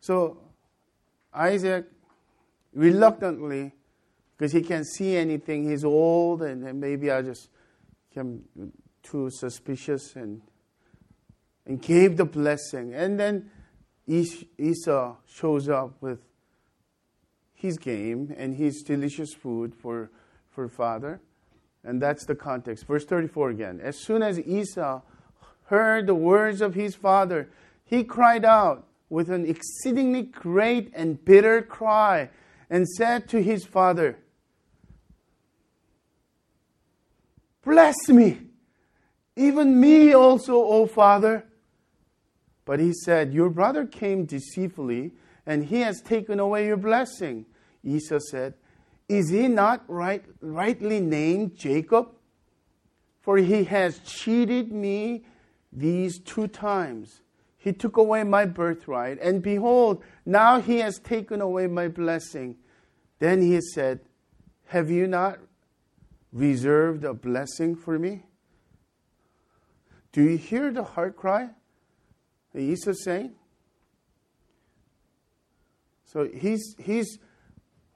So 0.00 0.38
Isaac 1.32 1.86
reluctantly, 2.74 3.72
because 4.36 4.52
he 4.52 4.62
can't 4.62 4.86
see 4.86 5.16
anything, 5.16 5.68
he's 5.68 5.84
old, 5.84 6.42
and, 6.42 6.66
and 6.66 6.80
maybe 6.80 7.10
I 7.10 7.22
just 7.22 7.50
became 8.08 8.42
too 9.02 9.30
suspicious 9.30 10.16
and 10.16 10.42
and 11.66 11.80
gave 11.80 12.16
the 12.16 12.24
blessing. 12.24 12.94
And 12.94 13.18
then 13.18 13.50
Esau 14.08 15.16
shows 15.26 15.68
up 15.68 15.92
with 16.00 16.18
his 17.60 17.76
game 17.76 18.34
and 18.38 18.54
his 18.54 18.82
delicious 18.82 19.34
food 19.34 19.74
for, 19.74 20.10
for 20.50 20.68
father. 20.68 21.20
And 21.84 22.00
that's 22.00 22.24
the 22.24 22.34
context. 22.34 22.86
Verse 22.86 23.04
34 23.04 23.50
again. 23.50 23.80
As 23.82 23.98
soon 23.98 24.22
as 24.22 24.38
Esau 24.40 25.02
heard 25.64 26.06
the 26.06 26.14
words 26.14 26.60
of 26.60 26.74
his 26.74 26.94
father, 26.94 27.50
he 27.84 28.02
cried 28.02 28.44
out 28.44 28.86
with 29.08 29.30
an 29.30 29.44
exceedingly 29.46 30.22
great 30.22 30.90
and 30.94 31.22
bitter 31.24 31.60
cry 31.60 32.30
and 32.70 32.88
said 32.88 33.28
to 33.28 33.42
his 33.42 33.64
father, 33.66 34.18
Bless 37.62 38.08
me, 38.08 38.38
even 39.36 39.78
me 39.78 40.14
also, 40.14 40.54
O 40.54 40.86
father. 40.86 41.44
But 42.64 42.80
he 42.80 42.92
said, 42.92 43.34
Your 43.34 43.50
brother 43.50 43.86
came 43.86 44.24
deceitfully, 44.24 45.12
and 45.44 45.64
he 45.64 45.80
has 45.80 46.00
taken 46.00 46.38
away 46.38 46.66
your 46.66 46.76
blessing. 46.76 47.44
Esau 47.84 48.18
said, 48.18 48.54
Is 49.08 49.30
he 49.30 49.48
not 49.48 49.84
right, 49.88 50.24
rightly 50.40 51.00
named 51.00 51.56
Jacob? 51.56 52.10
For 53.20 53.36
he 53.36 53.64
has 53.64 53.98
cheated 54.00 54.72
me 54.72 55.24
these 55.72 56.18
two 56.18 56.48
times. 56.48 57.20
He 57.58 57.72
took 57.72 57.96
away 57.98 58.24
my 58.24 58.46
birthright, 58.46 59.20
and 59.20 59.42
behold, 59.42 60.02
now 60.24 60.60
he 60.60 60.78
has 60.78 60.98
taken 60.98 61.40
away 61.42 61.66
my 61.66 61.88
blessing. 61.88 62.56
Then 63.18 63.42
he 63.42 63.60
said, 63.60 64.00
Have 64.66 64.90
you 64.90 65.06
not 65.06 65.38
reserved 66.32 67.04
a 67.04 67.12
blessing 67.12 67.76
for 67.76 67.98
me? 67.98 68.22
Do 70.12 70.22
you 70.22 70.38
hear 70.38 70.72
the 70.72 70.82
heart 70.82 71.16
cry? 71.16 71.50
Esau 72.56 72.92
saying? 72.92 73.32
So 76.04 76.28
he's, 76.34 76.74
he's, 76.78 77.18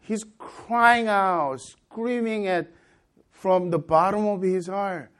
he's 0.04 0.24
crying 0.38 1.08
out, 1.08 1.60
screaming 1.60 2.46
at 2.46 2.70
from 3.30 3.70
the 3.70 3.78
bottom 3.78 4.26
of 4.26 4.42
his 4.42 4.68
heart, 4.68 5.10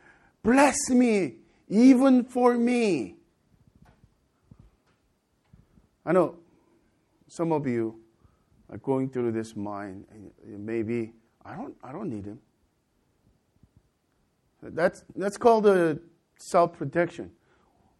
Bless 0.43 0.91
me, 0.91 1.37
even 1.69 2.23
for 2.23 2.59
me. 2.59 3.17
I 6.05 6.13
know 6.13 6.37
some 7.27 7.51
of 7.51 7.67
you 7.67 7.99
are 8.69 8.77
going 8.77 9.09
through 9.09 9.33
this 9.33 9.57
mind, 9.57 10.05
and 10.13 10.67
maybe 10.67 11.13
I 11.45 11.57
don't, 11.57 11.75
I 11.83 11.93
don't 11.93 12.11
need 12.11 12.27
him. 12.27 12.39
That's, 14.63 15.03
that's 15.17 15.39
called 15.39 15.99
self 16.39 16.75
protection. 16.75 17.31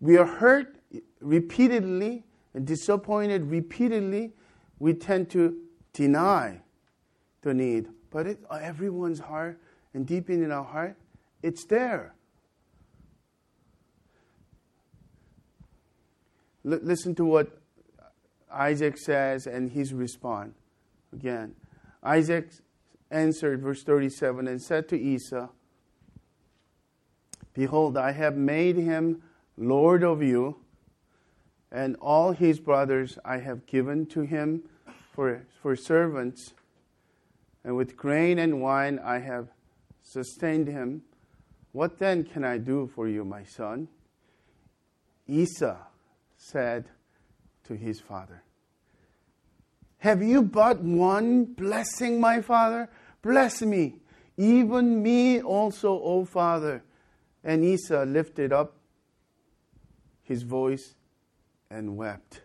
We 0.01 0.19
are 0.19 0.27
hurt 0.27 0.77
repeatedly 1.21 2.25
and 2.55 2.67
disappointed 2.67 3.51
repeatedly, 3.51 4.33
we 4.79 4.95
tend 4.95 5.31
to 5.31 5.57
deny 5.93 6.61
the 7.45 7.55
need. 7.55 7.89
But 8.11 8.27
it, 8.27 8.39
everyone's 8.51 9.21
heart 9.21 9.61
and 9.93 10.07
deep 10.07 10.29
in 10.29 10.51
our 10.51 10.65
heart, 10.65 10.97
it's 11.43 11.65
there. 11.65 12.15
L- 16.65 16.81
listen 16.83 17.15
to 17.17 17.25
what 17.25 17.61
Isaac 18.53 18.99
says 18.99 19.47
and 19.47 19.71
his 19.71 19.93
response. 19.93 20.55
Again, 21.13 21.55
Isaac 22.03 22.51
answered, 23.11 23.63
verse 23.63 23.85
37, 23.85 24.49
and 24.49 24.61
said 24.61 24.89
to 24.89 24.99
Esau, 24.99 25.49
Behold, 27.53 27.97
I 27.97 28.13
have 28.13 28.37
made 28.37 28.77
him 28.77 29.23
Lord 29.57 30.03
of 30.03 30.23
you 30.23 30.57
and 31.71 31.97
all 32.01 32.33
his 32.33 32.61
brothers 32.61 33.19
I 33.25 33.39
have 33.39 33.67
given 33.67 34.07
to 34.07 34.23
him 34.23 34.63
for, 35.13 35.47
for 35.61 35.77
servants, 35.77 36.55
and 37.65 37.77
with 37.77 37.97
grain 37.97 38.39
and 38.39 38.61
wine 38.61 39.01
I 39.03 39.19
have 39.19 39.49
sustained 40.03 40.69
him. 40.69 41.03
What 41.73 41.99
then 41.99 42.25
can 42.25 42.45
I 42.45 42.59
do 42.59 42.91
for 42.95 43.09
you, 43.09 43.25
my 43.25 43.43
son? 43.43 43.89
Esau 45.27 45.77
said 46.37 46.85
to 47.65 47.75
his 47.75 48.01
father, 48.01 48.43
Have 49.99 50.23
you 50.23 50.43
but 50.43 50.81
one 50.83 51.45
blessing, 51.47 52.21
my 52.21 52.43
father? 52.43 52.91
Bless 53.23 53.63
me, 53.63 53.97
even 54.37 55.03
me 55.03 55.41
also, 55.41 55.99
O 56.01 56.25
father. 56.25 56.85
And 57.43 57.65
Esau 57.65 58.05
lifted 58.05 58.53
up 58.53 58.77
his 60.23 60.43
voice 60.43 60.95
and 61.71 61.97
wept. 61.97 62.43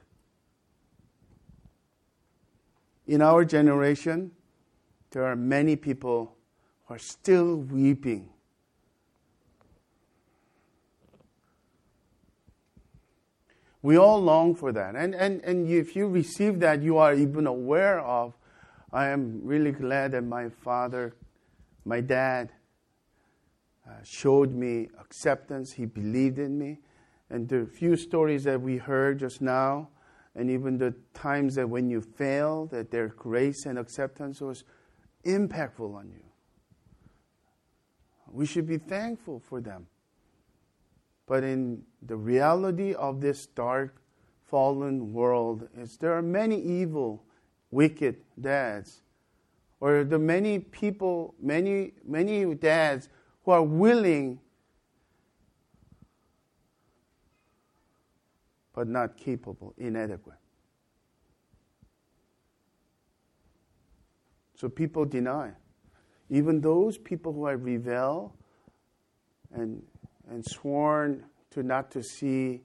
In 3.07 3.21
our 3.21 3.43
generation, 3.43 4.31
there 5.11 5.25
are 5.25 5.35
many 5.35 5.75
people 5.75 6.35
who 6.85 6.95
are 6.95 6.99
still 6.99 7.57
weeping. 7.57 8.29
We 13.81 13.97
all 13.97 14.21
long 14.21 14.55
for 14.55 14.71
that. 14.73 14.95
And, 14.95 15.15
and, 15.15 15.41
and 15.43 15.69
if 15.69 15.95
you 15.95 16.07
receive 16.07 16.59
that, 16.59 16.81
you 16.81 16.97
are 16.97 17.13
even 17.13 17.47
aware 17.47 18.01
of, 18.01 18.33
I 18.91 19.07
am 19.07 19.41
really 19.43 19.71
glad 19.71 20.11
that 20.11 20.23
my 20.23 20.49
father, 20.49 21.15
my 21.85 22.01
dad, 22.01 22.51
uh, 23.87 23.93
showed 24.03 24.53
me 24.53 24.89
acceptance. 24.99 25.73
He 25.73 25.85
believed 25.85 26.39
in 26.39 26.57
me. 26.57 26.79
And 27.29 27.47
the 27.47 27.65
few 27.65 27.95
stories 27.95 28.43
that 28.43 28.59
we 28.59 28.77
heard 28.77 29.19
just 29.19 29.41
now, 29.41 29.89
and 30.35 30.49
even 30.49 30.77
the 30.77 30.93
times 31.13 31.55
that 31.55 31.69
when 31.69 31.89
you 31.89 32.01
fail, 32.01 32.65
that 32.67 32.91
their 32.91 33.07
grace 33.07 33.65
and 33.65 33.79
acceptance 33.79 34.41
was 34.41 34.63
impactful 35.25 35.95
on 35.95 36.09
you. 36.09 36.23
We 38.31 38.45
should 38.45 38.67
be 38.67 38.77
thankful 38.77 39.39
for 39.39 39.59
them. 39.59 39.87
But 41.25 41.43
in 41.43 41.83
the 42.01 42.15
reality 42.15 42.93
of 42.93 43.21
this 43.21 43.45
dark, 43.45 44.01
fallen 44.45 45.13
world, 45.13 45.67
is 45.77 45.97
there 45.97 46.13
are 46.13 46.21
many 46.21 46.59
evil, 46.59 47.23
wicked 47.69 48.17
dads, 48.39 49.01
or 49.79 50.03
the 50.03 50.19
many 50.19 50.59
people, 50.59 51.35
many 51.39 51.93
many 52.03 52.55
dads 52.55 53.09
who 53.43 53.51
are 53.51 53.63
willing 53.63 54.39
but 58.73 58.87
not 58.87 59.17
capable, 59.17 59.73
inadequate. 59.77 60.38
So 64.59 64.67
people 64.67 65.05
deny. 65.05 65.51
Even 66.29 66.59
those 66.59 66.97
people 66.97 67.31
who 67.31 67.45
have 67.45 67.63
rebelled 67.63 68.31
and, 69.53 69.81
and 70.29 70.45
sworn 70.45 71.23
to 71.51 71.63
not 71.63 71.91
to 71.91 72.03
see 72.03 72.61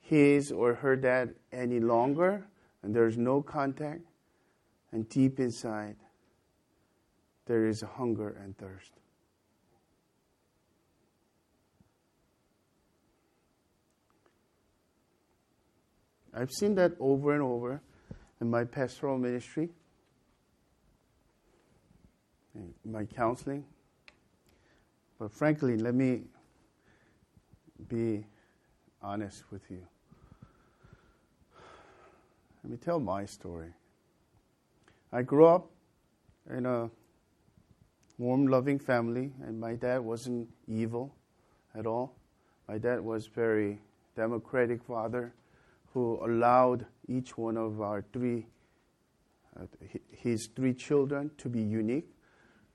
his 0.00 0.50
or 0.50 0.74
her 0.74 0.96
dad 0.96 1.36
any 1.52 1.78
longer, 1.78 2.48
and 2.82 2.92
there's 2.92 3.16
no 3.16 3.40
contact, 3.40 4.00
and 4.90 5.08
deep 5.08 5.38
inside, 5.38 5.94
there 7.46 7.64
is 7.64 7.80
hunger 7.80 8.36
and 8.42 8.58
thirst. 8.58 8.90
I've 16.34 16.50
seen 16.50 16.74
that 16.74 16.94
over 16.98 17.32
and 17.32 17.42
over 17.42 17.80
in 18.40 18.50
my 18.50 18.64
pastoral 18.64 19.16
ministry, 19.16 19.70
my 22.84 23.04
counseling. 23.04 23.64
But 25.18 25.32
frankly, 25.32 25.76
let 25.76 25.94
me 25.94 26.22
be 27.88 28.24
honest 29.02 29.44
with 29.50 29.62
you. 29.70 29.86
Let 32.62 32.70
me 32.70 32.76
tell 32.76 32.98
my 32.98 33.26
story. 33.26 33.72
I 35.12 35.22
grew 35.22 35.46
up 35.46 35.70
in 36.50 36.66
a 36.66 36.90
warm, 38.18 38.46
loving 38.46 38.78
family, 38.78 39.32
and 39.44 39.60
my 39.60 39.74
dad 39.74 39.98
wasn't 39.98 40.48
evil 40.66 41.14
at 41.74 41.86
all. 41.86 42.16
My 42.68 42.78
dad 42.78 43.00
was 43.00 43.26
very 43.26 43.80
democratic 44.16 44.82
father 44.82 45.34
who 45.92 46.18
allowed 46.24 46.86
each 47.08 47.36
one 47.36 47.56
of 47.56 47.80
our 47.80 48.04
three, 48.12 48.46
uh, 49.58 49.66
his 50.10 50.48
three 50.56 50.72
children 50.72 51.30
to 51.38 51.48
be 51.48 51.60
unique. 51.60 52.13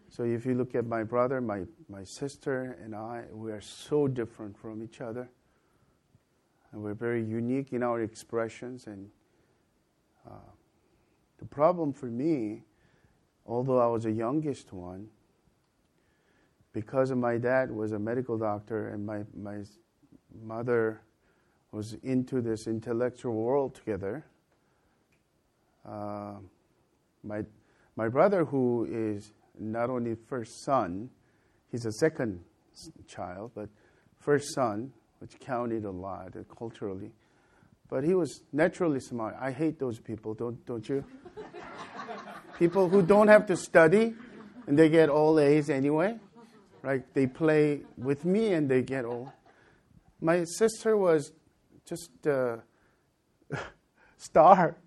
So 0.09 0.23
if 0.23 0.45
you 0.45 0.55
look 0.55 0.73
at 0.73 0.87
my 0.87 1.03
brother, 1.03 1.39
my, 1.39 1.65
my 1.87 2.03
sister, 2.03 2.77
and 2.83 2.95
I, 2.95 3.23
we 3.31 3.51
are 3.51 3.61
so 3.61 4.07
different 4.07 4.57
from 4.57 4.81
each 4.83 5.01
other. 5.01 5.29
And 6.71 6.81
we're 6.81 6.95
very 6.95 7.23
unique 7.23 7.73
in 7.73 7.83
our 7.83 8.01
expressions. 8.01 8.87
And 8.87 9.09
uh, 10.27 10.51
the 11.37 11.45
problem 11.45 11.93
for 11.93 12.07
me, 12.07 12.63
although 13.45 13.79
I 13.79 13.87
was 13.87 14.03
the 14.03 14.11
youngest 14.11 14.73
one, 14.73 15.07
because 16.73 17.11
my 17.11 17.37
dad 17.37 17.71
was 17.71 17.91
a 17.91 17.99
medical 17.99 18.37
doctor 18.37 18.89
and 18.89 19.05
my, 19.05 19.23
my 19.35 19.59
mother 20.43 21.01
was 21.71 21.93
into 22.01 22.41
this 22.41 22.67
intellectual 22.67 23.33
world 23.35 23.75
together. 23.75 24.25
Uh, 25.87 26.33
my, 27.23 27.43
my 27.95 28.07
brother, 28.07 28.45
who 28.45 28.87
is 28.89 29.31
not 29.59 29.89
only 29.89 30.15
first 30.15 30.63
son, 30.63 31.09
he's 31.71 31.85
a 31.85 31.91
second 31.91 32.39
child, 33.07 33.51
but 33.53 33.69
first 34.19 34.53
son, 34.53 34.91
which 35.19 35.39
counted 35.39 35.85
a 35.85 35.91
lot 35.91 36.33
culturally. 36.57 37.11
but 37.89 38.03
he 38.03 38.13
was 38.13 38.43
naturally 38.53 38.99
smart. 38.99 39.35
I 39.39 39.51
hate 39.51 39.79
those 39.79 39.99
people, 39.99 40.35
don't, 40.35 40.63
don't 40.65 40.87
you? 40.87 41.03
people 42.59 42.87
who 42.87 43.01
don't 43.01 43.27
have 43.27 43.47
to 43.47 43.57
study 43.57 44.13
and 44.67 44.77
they 44.77 44.89
get 44.89 45.09
all 45.09 45.39
A's 45.39 45.69
anyway, 45.69 46.15
right? 46.83 47.03
They 47.15 47.25
play 47.25 47.81
with 47.97 48.25
me 48.25 48.53
and 48.53 48.69
they 48.69 48.83
get 48.83 49.05
all. 49.05 49.33
My 50.21 50.43
sister 50.43 50.95
was 50.95 51.31
just 51.85 52.11
a 52.27 52.59
star 54.17 54.77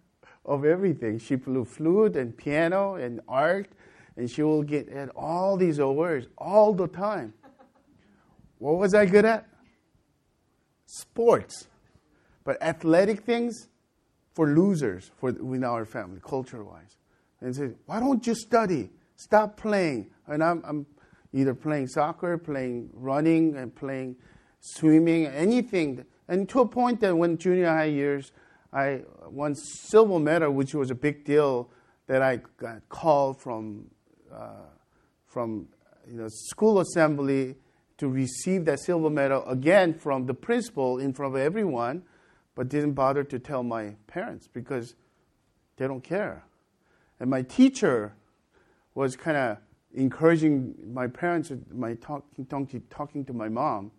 of 0.45 0.65
everything. 0.65 1.19
She 1.19 1.35
blew 1.35 1.65
flute 1.65 2.17
and 2.17 2.37
piano 2.37 2.95
and 2.95 3.21
art, 3.27 3.69
and 4.17 4.31
she 4.31 4.43
will 4.43 4.63
get 4.63 4.89
at 4.89 5.09
all 5.11 5.57
these 5.57 5.79
awards 5.79 6.27
all 6.39 6.75
the 6.75 6.87
time. 6.87 7.35
What 8.59 8.79
was 8.79 8.95
I 8.95 9.07
good 9.07 9.25
at? 9.25 9.47
Sports. 10.87 11.69
But 12.45 12.63
athletic 12.63 13.23
things 13.23 13.69
for 14.35 14.49
losers 14.49 15.11
for 15.17 15.31
in 15.31 15.65
our 15.65 15.85
family, 15.85 16.21
culture 16.23 16.63
wise. 16.65 16.97
And 17.41 17.55
said, 17.55 17.77
why 17.87 18.01
don't 18.01 18.25
you 18.27 18.35
study? 18.35 18.91
Stop 19.17 19.57
playing. 19.57 20.11
And 20.27 20.45
I'm, 20.45 20.63
I'm 20.65 20.87
either 21.33 21.55
playing 21.55 21.89
soccer, 21.89 22.39
playing 22.39 22.91
running, 22.93 23.57
and 23.57 23.75
playing 23.75 24.17
swimming, 24.61 25.27
anything. 25.27 26.05
And 26.29 26.49
to 26.51 26.61
a 26.61 26.69
point 26.69 27.01
that 27.01 27.17
when 27.17 27.39
junior 27.39 27.67
high 27.67 27.85
years, 27.85 28.33
I 28.73 29.03
won 29.27 29.55
silver 29.55 30.19
medal, 30.19 30.53
which 30.53 30.75
was 30.75 30.91
a 30.91 30.95
big 30.95 31.25
deal. 31.25 31.71
That 32.09 32.21
I 32.21 32.41
got 32.59 32.89
called 32.89 33.41
from 33.41 33.87
Uh, 34.33 34.67
from 35.27 35.69
you 36.09 36.17
know, 36.17 36.29
school 36.29 36.81
assembly 36.81 37.57
to 37.97 38.09
receive 38.09 38.65
that 38.67 38.81
silver 38.81 39.09
medal 39.09 39.45
again 39.47 39.95
from 39.95 40.27
the 40.27 40.35
principal 40.35 40.99
in 40.99 41.13
front 41.13 41.35
of 41.35 41.41
everyone, 41.41 42.03
but 42.55 42.69
didn't 42.69 42.93
bother 42.93 43.25
to 43.25 43.39
tell 43.39 43.63
my 43.63 43.95
parents 44.07 44.49
because 44.53 44.95
they 45.77 45.87
don't 45.87 46.05
care. 46.05 46.45
And 47.19 47.31
my 47.31 47.43
teacher 47.43 48.15
was 48.95 49.17
kind 49.17 49.37
of 49.37 49.59
encouraging 49.95 50.75
my 50.93 51.07
parents, 51.07 51.53
my 51.73 51.95
talking, 51.95 52.47
talking, 52.91 53.25
to 53.25 53.33
my 53.33 53.49
mom. 53.49 53.91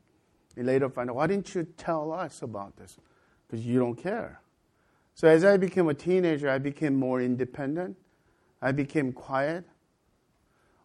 And 0.56 0.68
later 0.68 0.90
found 0.90 1.10
out, 1.10 1.16
why 1.16 1.28
didn't 1.28 1.56
you 1.56 1.64
tell 1.78 2.12
us 2.12 2.42
about 2.42 2.78
this? 2.78 2.98
Because 3.48 3.66
you 3.66 3.80
don't 3.80 3.96
care. 3.96 4.42
So 5.16 5.28
as 5.28 5.44
I 5.44 5.58
became 5.58 5.90
a 5.90 5.94
teenager, 5.94 6.50
I 6.50 6.60
became 6.60 6.96
more 6.96 7.22
independent. 7.22 7.98
I 8.62 8.72
became 8.72 9.14
quiet. 9.14 9.66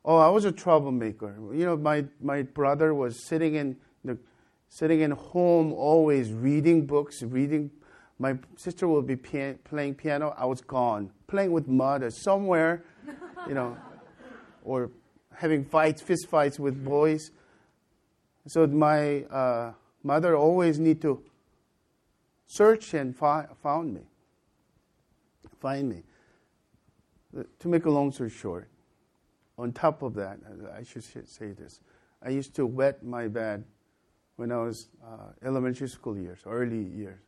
Oh, 0.09 0.17
I 0.17 0.31
was 0.31 0.47
a 0.47 0.53
troublemaker. 0.53 1.37
You 1.53 1.67
know, 1.67 1.77
my, 1.77 2.07
my 2.23 2.41
brother 2.41 2.95
was 2.95 3.27
sitting 3.27 3.57
in 3.57 3.77
the, 4.03 4.17
sitting 4.71 5.03
in 5.03 5.11
home, 5.11 5.71
always 5.75 6.33
reading 6.33 6.87
books, 6.87 7.23
reading. 7.23 7.71
My 8.19 8.39
sister 8.57 8.89
would 8.89 9.07
be 9.07 9.17
playing 9.17 9.97
piano. 9.97 10.35
I 10.39 10.47
was 10.47 10.63
gone, 10.63 11.11
playing 11.27 11.53
with 11.53 11.69
mud 11.69 12.03
or 12.03 12.11
somewhere, 12.11 12.85
you 13.47 13.53
know, 13.53 13.77
or 14.65 14.91
having 15.35 15.63
fights, 15.63 16.01
fist 16.01 16.27
fights 16.27 16.59
with 16.59 16.83
boys. 16.83 17.31
So 18.47 18.67
my 18.67 19.25
uh, 19.25 19.73
mother 20.03 20.35
always 20.35 20.79
need 20.79 21.03
to 21.03 21.23
search 22.47 22.95
and 22.95 23.15
fi- 23.15 23.49
found 23.63 23.93
me, 23.93 24.01
find 25.61 25.87
me. 25.87 26.03
To 27.59 27.69
make 27.69 27.85
a 27.85 27.91
long 27.91 28.11
story 28.11 28.31
short, 28.31 28.71
on 29.59 29.73
top 29.73 30.03
of 30.03 30.15
that, 30.15 30.39
I 30.75 30.85
should 30.85 31.03
say 31.05 31.53
this. 31.53 31.81
I 32.23 32.31
used 32.31 32.55
to 32.55 32.67
wet 32.67 33.05
my 33.05 33.29
bed 33.29 33.65
when 34.37 34.53
I 34.53 34.59
was 34.59 34.89
uh, 35.05 35.33
elementary 35.45 35.89
school 35.89 36.17
years, 36.17 36.39
early 36.47 36.83
years. 36.83 37.19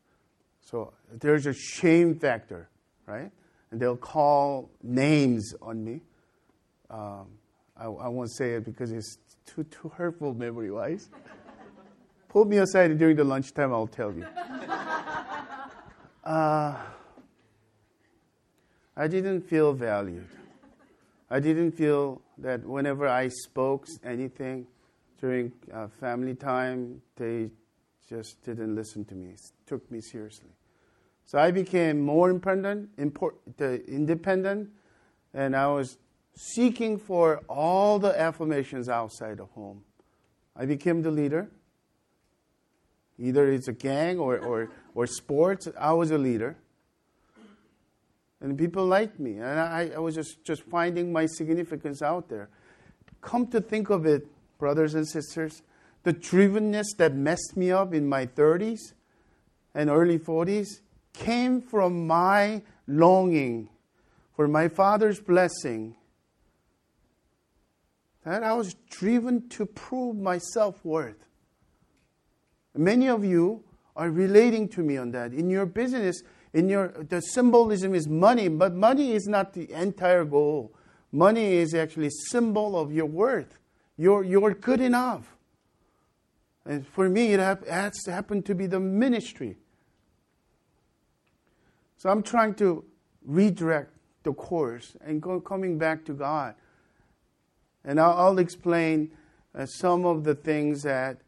So 0.61 0.93
there's 1.21 1.47
a 1.47 1.53
shame 1.53 2.15
factor, 2.15 2.69
right? 3.07 3.31
And 3.71 3.81
they'll 3.81 3.97
call 3.97 4.71
names 4.83 5.55
on 5.61 5.85
me. 5.85 6.03
Um, 6.89 7.27
I, 7.77 7.85
I, 7.85 8.09
won't 8.09 8.31
say 8.31 8.55
it 8.55 8.65
because 8.65 8.93
it's 8.93 9.19
too 9.47 9.65
too 9.65 9.89
hurtful 9.89 10.35
memory 10.35 10.71
wise. 10.71 11.09
Pull 12.29 12.45
me 12.45 12.59
aside 12.59 12.97
during 12.99 13.17
the 13.17 13.25
lunchtime. 13.25 13.73
I'll 13.73 13.87
tell 13.87 14.13
you. 14.13 14.27
Uh, 16.23 16.77
I 18.95 19.09
didn't 19.09 19.41
feel 19.41 19.73
valued. 19.73 20.29
I 21.31 21.39
didn't 21.39 21.73
feel 21.73 22.23
that 22.39 22.67
whenever 22.67 23.07
I 23.07 23.29
spoke 23.29 23.87
anything 24.05 24.67
during 25.21 25.53
uh, 25.73 25.87
family 26.01 26.35
time, 26.35 27.03
they 27.17 27.51
just 28.09 28.43
didn't 28.43 28.75
listen 28.75 29.05
to 29.05 29.15
me, 29.15 29.37
took 29.67 29.89
me 29.91 30.01
seriously. 30.01 30.51
So 31.27 31.39
I 31.39 31.53
became 31.53 32.01
more 32.01 32.31
independent, 32.31 32.91
import, 32.99 33.37
independent, 33.61 34.71
and 35.33 35.55
I 35.55 35.69
was 35.69 35.99
seeking 36.35 36.99
for 36.99 37.43
all 37.49 38.01
the 38.01 38.19
affirmations 38.19 38.89
outside 38.89 39.39
of 39.39 39.51
home. 39.51 39.85
I 40.57 40.67
became 40.67 41.03
the 41.03 41.13
leader. 41.13 41.49
Either 43.19 43.49
it's 43.49 43.69
a 43.69 43.73
gang 43.73 44.19
or, 44.19 44.39
or, 44.39 44.71
or 44.95 45.07
sports, 45.07 45.69
I 45.79 45.93
was 45.93 46.11
a 46.11 46.19
leader. 46.19 46.57
And 48.41 48.57
people 48.57 48.87
liked 48.87 49.21
me. 49.21 49.39
And 49.39 49.61
I, 49.61 49.91
I 49.95 49.99
was 49.99 50.15
just, 50.15 50.45
just 50.45 50.63
finding 50.63 51.13
my 51.13 51.27
significance 51.27 52.03
out 52.03 52.29
there. 52.29 52.49
Come 53.21 53.47
to 53.49 53.61
think 53.61 53.91
of 53.91 54.07
it, 54.07 54.27
brothers 54.59 54.95
and 54.95 55.07
sisters, 55.07 55.63
the 56.03 56.15
drivenness 56.15 56.97
that 56.97 57.15
messed 57.15 57.57
me 57.57 57.71
up 57.71 57.93
in 57.93 58.09
my 58.09 58.27
30s 58.27 58.79
and 59.75 59.91
early 59.91 60.19
40s 60.19 60.81
came 61.13 61.61
from 61.61 62.07
my 62.07 62.63
longing 62.87 63.69
for 64.35 64.49
my 64.49 64.69
Father's 64.69 65.21
blessing. 65.21 65.95
That 68.25 68.43
I 68.43 68.55
was 68.55 68.75
driven 68.89 69.49
to 69.51 69.67
prove 69.67 70.17
my 70.17 70.39
self 70.39 70.83
worth. 70.85 71.27
Many 72.75 73.09
of 73.09 73.25
you 73.25 73.65
are 73.97 74.11
relating 74.11 74.69
to 74.71 74.83
me 74.83 74.97
on 74.97 75.11
that. 75.11 75.33
In 75.33 75.51
your 75.51 75.67
business, 75.67 76.23
in 76.53 76.69
your 76.69 76.89
the 76.89 77.21
symbolism 77.21 77.95
is 77.95 78.09
money, 78.09 78.49
but 78.49 78.75
money 78.75 79.13
is 79.13 79.27
not 79.27 79.53
the 79.53 79.71
entire 79.73 80.25
goal. 80.25 80.73
Money 81.13 81.55
is 81.55 81.75
actually 81.75 82.11
symbol 82.29 82.79
of 82.79 82.93
your 82.93 83.07
worth. 83.07 83.59
You're, 83.97 84.25
you're 84.25 84.55
good 84.55 84.81
enough. 84.81 85.37
And 86.65 86.87
for 86.87 87.09
me, 87.09 87.33
it 87.33 87.41
has 87.41 88.07
happened 88.07 88.47
to 88.47 88.55
be 88.55 88.67
the 88.67 88.81
ministry. 88.81 89.57
So 91.97 92.09
I'm 92.09 92.23
trying 92.23 92.55
to 92.57 92.85
redirect 93.25 93.93
the 94.23 94.33
course 94.33 94.97
and 95.05 95.21
go, 95.21 95.41
coming 95.41 95.79
back 95.79 96.05
to 96.07 96.13
God. 96.13 96.55
And 97.85 98.01
I'll, 98.01 98.13
I'll 98.13 98.39
explain 98.39 99.11
uh, 99.55 99.67
some 99.67 100.05
of 100.05 100.25
the 100.25 100.35
things 100.35 100.83
that, 100.83 101.19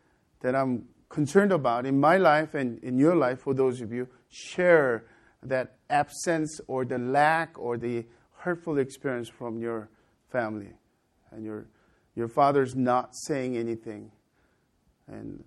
that 0.41 0.55
I'm 0.55 0.87
concerned 1.09 1.53
about 1.53 1.87
in 1.87 1.99
my 1.99 2.17
life 2.19 2.55
and 2.55 2.83
in 2.85 2.99
your 2.99 3.17
life, 3.17 3.41
for 3.41 3.53
those 3.53 3.81
of 3.81 3.93
you, 3.93 4.09
share 4.31 5.05
that 5.43 5.77
absence 5.91 6.61
or 6.69 6.85
the 6.85 6.99
lack 6.99 7.59
or 7.59 7.77
the 7.77 8.05
hurtful 8.37 8.79
experience 8.79 9.29
from 9.29 9.59
your 9.59 9.89
family. 10.31 10.73
And 11.31 11.45
your 11.45 11.67
your 12.15 12.29
father's 12.29 12.75
not 12.75 13.15
saying 13.15 13.57
anything. 13.57 14.11
And 15.07 15.45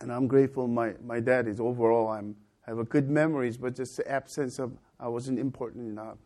and 0.00 0.12
I'm 0.12 0.26
grateful 0.26 0.68
my, 0.68 0.94
my 1.04 1.20
dad 1.20 1.48
is 1.48 1.60
overall 1.60 2.08
I'm 2.08 2.36
I 2.66 2.70
have 2.70 2.78
a 2.78 2.84
good 2.84 3.08
memories 3.08 3.56
but 3.56 3.74
just 3.74 3.96
the 3.96 4.10
absence 4.10 4.58
of 4.58 4.72
I 4.98 5.08
wasn't 5.08 5.38
important 5.38 5.88
enough. 5.88 6.18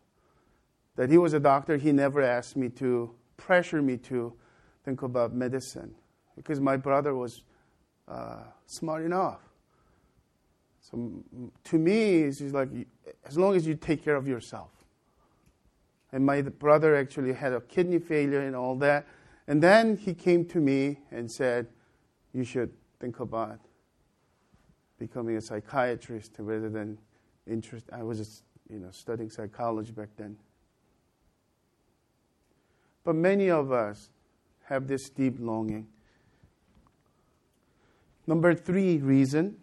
That 0.95 1.09
he 1.09 1.17
was 1.17 1.33
a 1.33 1.39
doctor 1.39 1.77
he 1.77 1.91
never 1.91 2.21
asked 2.21 2.57
me 2.57 2.69
to 2.69 3.11
pressure 3.37 3.81
me 3.81 3.97
to 3.97 4.33
think 4.83 5.03
about 5.03 5.33
medicine 5.33 5.95
because 6.35 6.59
my 6.59 6.75
brother 6.75 7.15
was 7.15 7.43
uh, 8.07 8.43
smart 8.65 9.05
enough 9.05 9.50
so 10.81 11.23
to 11.65 11.77
me, 11.77 12.23
it's 12.23 12.41
like 12.41 12.69
as 13.25 13.37
long 13.37 13.55
as 13.55 13.67
you 13.67 13.75
take 13.75 14.03
care 14.03 14.15
of 14.15 14.27
yourself. 14.27 14.71
And 16.11 16.25
my 16.25 16.41
brother 16.41 16.95
actually 16.95 17.33
had 17.33 17.53
a 17.53 17.61
kidney 17.61 17.99
failure 17.99 18.41
and 18.41 18.55
all 18.55 18.75
that. 18.77 19.07
And 19.47 19.61
then 19.61 19.95
he 19.95 20.13
came 20.13 20.43
to 20.45 20.59
me 20.59 20.99
and 21.11 21.31
said, 21.31 21.67
You 22.33 22.43
should 22.43 22.71
think 22.99 23.19
about 23.19 23.59
becoming 24.99 25.37
a 25.37 25.41
psychiatrist 25.41 26.33
rather 26.39 26.69
than 26.69 26.97
internist. 27.49 27.83
I 27.93 28.03
was 28.03 28.17
just, 28.17 28.43
you 28.69 28.79
know, 28.79 28.91
studying 28.91 29.29
psychology 29.29 29.91
back 29.91 30.09
then. 30.17 30.35
But 33.03 33.15
many 33.15 33.49
of 33.49 33.71
us 33.71 34.09
have 34.63 34.87
this 34.87 35.09
deep 35.09 35.37
longing. 35.39 35.87
Number 38.27 38.53
three 38.53 38.97
reason 38.97 39.57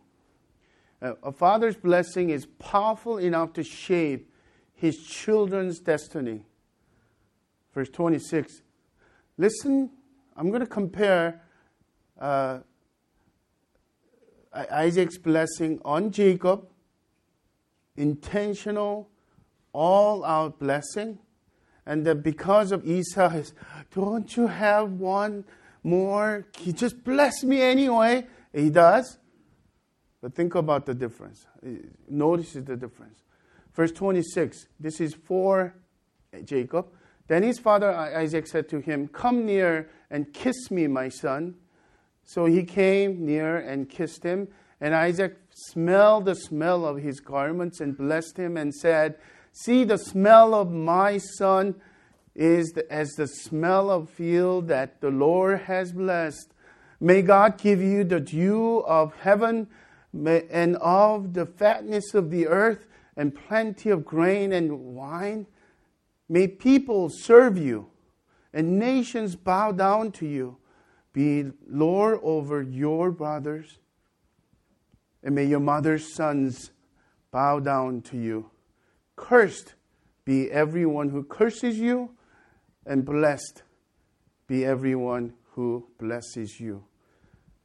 a 1.00 1.32
father's 1.32 1.76
blessing 1.76 2.30
is 2.30 2.46
powerful 2.46 3.18
enough 3.18 3.52
to 3.54 3.62
shape 3.62 4.32
his 4.74 4.96
children's 4.98 5.78
destiny. 5.78 6.44
Verse 7.74 7.88
26. 7.90 8.62
Listen, 9.36 9.90
I'm 10.36 10.48
going 10.48 10.60
to 10.60 10.66
compare 10.66 11.42
uh, 12.18 12.60
Isaac's 14.52 15.18
blessing 15.18 15.80
on 15.84 16.10
Jacob 16.10 16.66
intentional, 17.98 19.10
all 19.72 20.24
out 20.24 20.58
blessing. 20.58 21.18
And 21.84 22.04
that 22.06 22.22
because 22.22 22.70
of 22.70 22.86
Esau, 22.86 23.42
don't 23.94 24.36
you 24.36 24.46
have 24.46 24.92
one 24.92 25.44
more? 25.82 26.46
He 26.58 26.72
just 26.72 27.02
bless 27.02 27.42
me 27.42 27.60
anyway. 27.60 28.26
He 28.52 28.70
does. 28.70 29.18
But 30.20 30.34
think 30.34 30.54
about 30.54 30.86
the 30.86 30.94
difference. 30.94 31.46
Uh, 31.64 31.70
notice 32.08 32.52
the 32.54 32.76
difference. 32.76 33.22
Verse 33.74 33.92
26, 33.92 34.66
this 34.80 35.00
is 35.00 35.14
for 35.14 35.74
Jacob. 36.44 36.88
Then 37.28 37.42
his 37.42 37.58
father 37.58 37.92
Isaac 37.92 38.46
said 38.46 38.68
to 38.70 38.80
him, 38.80 39.06
Come 39.08 39.46
near 39.46 39.90
and 40.10 40.32
kiss 40.32 40.70
me, 40.70 40.86
my 40.86 41.08
son. 41.08 41.54
So 42.24 42.46
he 42.46 42.64
came 42.64 43.24
near 43.24 43.58
and 43.58 43.88
kissed 43.88 44.22
him. 44.22 44.48
And 44.80 44.94
Isaac 44.94 45.36
smelled 45.50 46.24
the 46.24 46.34
smell 46.34 46.86
of 46.86 46.98
his 46.98 47.20
garments 47.20 47.80
and 47.80 47.96
blessed 47.96 48.36
him 48.36 48.56
and 48.56 48.74
said, 48.74 49.16
See, 49.52 49.84
the 49.84 49.98
smell 49.98 50.54
of 50.54 50.70
my 50.70 51.18
son 51.18 51.74
is 52.34 52.72
as 52.90 53.10
the 53.10 53.26
smell 53.26 53.90
of 53.90 54.08
field 54.08 54.68
that 54.68 55.00
the 55.00 55.10
Lord 55.10 55.62
has 55.62 55.92
blessed. 55.92 56.54
May 57.00 57.22
God 57.22 57.58
give 57.58 57.80
you 57.80 58.04
the 58.04 58.20
dew 58.20 58.78
of 58.86 59.14
heaven 59.16 59.68
and 60.26 60.76
of 60.76 61.34
the 61.34 61.46
fatness 61.46 62.14
of 62.14 62.30
the 62.30 62.46
earth 62.46 62.86
and 63.16 63.34
plenty 63.34 63.90
of 63.90 64.04
grain 64.04 64.52
and 64.52 64.94
wine. 64.94 65.46
May 66.28 66.48
people 66.48 67.08
serve 67.10 67.56
you 67.56 67.90
and 68.52 68.78
nations 68.78 69.36
bow 69.36 69.72
down 69.72 70.12
to 70.12 70.26
you. 70.26 70.56
Be 71.12 71.46
Lord 71.68 72.20
over 72.22 72.62
your 72.62 73.10
brothers, 73.10 73.78
and 75.22 75.34
may 75.34 75.44
your 75.44 75.60
mother's 75.60 76.14
sons 76.14 76.70
bow 77.30 77.60
down 77.60 78.02
to 78.02 78.16
you. 78.16 78.50
Cursed 79.16 79.74
be 80.24 80.50
everyone 80.50 81.08
who 81.08 81.24
curses 81.24 81.78
you, 81.78 82.10
and 82.86 83.04
blessed 83.04 83.62
be 84.46 84.64
everyone 84.64 85.34
who 85.52 85.86
blesses 85.98 86.60
you. 86.60 86.84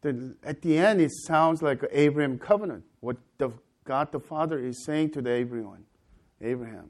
The, 0.03 0.35
at 0.43 0.61
the 0.61 0.77
end, 0.77 1.01
it 1.01 1.11
sounds 1.11 1.61
like 1.61 1.81
Abraham 1.91 2.37
covenant, 2.37 2.83
what 2.99 3.17
the, 3.37 3.51
God 3.85 4.11
the 4.11 4.19
Father 4.19 4.59
is 4.59 4.83
saying 4.83 5.11
to 5.11 5.21
the 5.21 5.31
Abraham. 5.31 5.85
Abraham. 6.41 6.89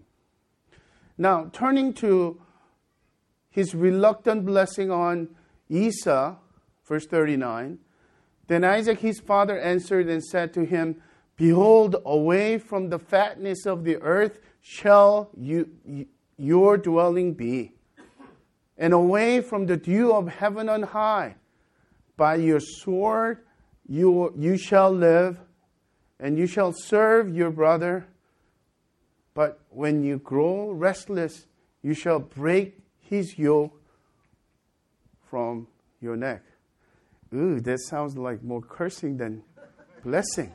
Now, 1.17 1.49
turning 1.53 1.93
to 1.95 2.41
his 3.51 3.75
reluctant 3.75 4.45
blessing 4.45 4.89
on 4.89 5.29
Esau, 5.69 6.35
verse 6.85 7.05
39. 7.05 7.77
Then 8.47 8.63
Isaac 8.63 8.99
his 8.99 9.19
father 9.19 9.59
answered 9.59 10.09
and 10.09 10.23
said 10.23 10.53
to 10.55 10.65
him, 10.65 11.01
Behold, 11.37 11.95
away 12.05 12.57
from 12.57 12.89
the 12.89 12.99
fatness 12.99 13.65
of 13.67 13.83
the 13.83 13.97
earth 14.01 14.39
shall 14.61 15.29
you, 15.37 15.69
your 16.37 16.77
dwelling 16.77 17.33
be, 17.33 17.73
and 18.77 18.91
away 18.91 19.39
from 19.39 19.67
the 19.67 19.77
dew 19.77 20.11
of 20.11 20.27
heaven 20.27 20.67
on 20.67 20.83
high. 20.83 21.35
By 22.15 22.35
your 22.35 22.59
sword 22.59 23.39
you, 23.87 24.33
you 24.37 24.57
shall 24.57 24.91
live, 24.91 25.39
and 26.19 26.37
you 26.37 26.47
shall 26.47 26.71
serve 26.71 27.35
your 27.35 27.51
brother. 27.51 28.07
But 29.33 29.59
when 29.69 30.03
you 30.03 30.19
grow 30.19 30.71
restless, 30.71 31.47
you 31.81 31.93
shall 31.93 32.19
break 32.19 32.77
his 32.99 33.37
yoke 33.37 33.79
from 35.29 35.67
your 35.99 36.15
neck. 36.15 36.43
Ooh, 37.33 37.59
that 37.61 37.79
sounds 37.79 38.15
like 38.15 38.43
more 38.43 38.61
cursing 38.61 39.17
than 39.17 39.43
blessing. 40.03 40.51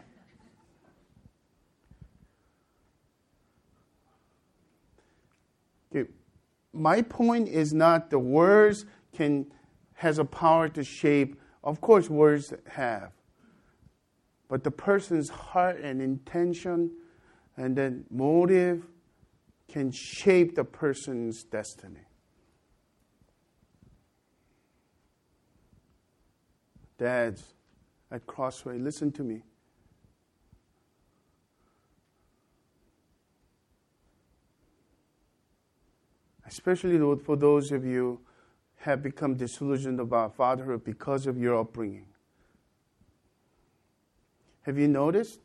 Okay. 5.94 6.09
My 6.73 7.03
point 7.03 7.49
is 7.49 7.73
not 7.73 8.11
the 8.11 8.18
words 8.18 8.85
can 9.12 9.47
has 9.94 10.18
a 10.18 10.25
power 10.25 10.68
to 10.68 10.85
shape. 10.85 11.40
Of 11.64 11.81
course, 11.81 12.09
words 12.09 12.53
have, 12.68 13.12
but 14.49 14.64
the 14.64 14.71
person's 14.71 15.29
heart 15.29 15.81
and 15.81 16.01
intention, 16.01 16.90
and 17.57 17.77
then 17.77 18.05
motive, 18.11 18.87
can 19.68 19.90
shape 19.90 20.55
the 20.55 20.64
person's 20.64 21.44
destiny. 21.44 22.01
Dads 26.97 27.55
at 28.11 28.27
Crossway, 28.27 28.79
listen 28.79 29.12
to 29.12 29.23
me. 29.23 29.42
Especially 36.47 36.99
for 37.18 37.37
those 37.37 37.73
of 37.73 37.85
you 37.85 38.21
have 38.79 39.03
become 39.03 39.35
disillusioned 39.35 40.01
about 40.01 40.35
fatherhood 40.37 40.85
because 40.85 41.27
of 41.27 41.38
your 41.38 41.59
upbringing. 41.59 42.07
Have 44.62 44.79
you 44.79 44.88
noticed 44.88 45.41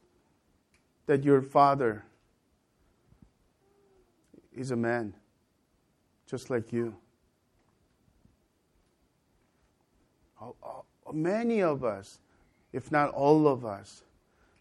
that 1.06 1.24
your 1.24 1.41
father 1.41 2.04
is 4.56 4.72
a 4.72 4.76
man 4.76 5.13
just 6.28 6.50
like 6.50 6.72
you? 6.72 6.96
many 11.13 11.62
of 11.62 11.84
us, 11.84 12.19
if 12.72 12.91
not 12.91 13.10
all 13.12 13.48
of 13.48 13.65
us, 13.65 14.04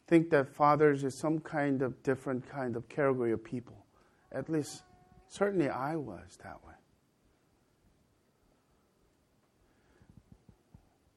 think 0.07 0.31
that 0.31 0.49
fathers 0.49 1.05
is 1.05 1.15
some 1.15 1.39
kind 1.41 1.83
of 1.83 2.03
different 2.03 2.49
kind 2.49 2.77
of 2.77 2.89
category 2.89 3.33
of 3.33 3.43
people. 3.43 3.77
At 4.31 4.51
least, 4.51 4.83
certainly 5.29 5.69
I 5.69 5.97
was 5.97 6.39
that 6.43 6.59
way. 6.67 6.72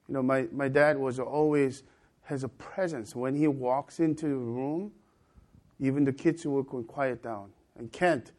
You 0.07 0.15
know, 0.15 0.23
my, 0.23 0.47
my 0.51 0.67
dad 0.67 0.97
was 0.97 1.19
always 1.19 1.83
has 2.23 2.43
a 2.43 2.49
presence. 2.49 3.15
When 3.15 3.35
he 3.35 3.47
walks 3.47 3.99
into 3.99 4.27
the 4.27 4.35
room, 4.35 4.91
even 5.79 6.03
the 6.03 6.13
kids 6.13 6.45
would 6.45 6.67
quiet 6.87 7.23
down. 7.23 7.51
And 7.77 7.91
Kent 7.91 8.31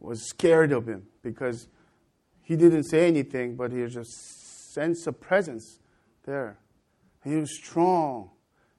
was 0.00 0.28
scared 0.28 0.72
of 0.72 0.88
him 0.88 1.06
because 1.22 1.68
he 2.42 2.56
didn't 2.56 2.84
say 2.84 3.06
anything, 3.06 3.56
but 3.56 3.72
he 3.72 3.86
just 3.86 4.72
sense 4.72 5.06
a 5.06 5.12
presence 5.12 5.78
there. 6.24 6.58
He 7.24 7.36
was 7.36 7.54
strong. 7.54 8.30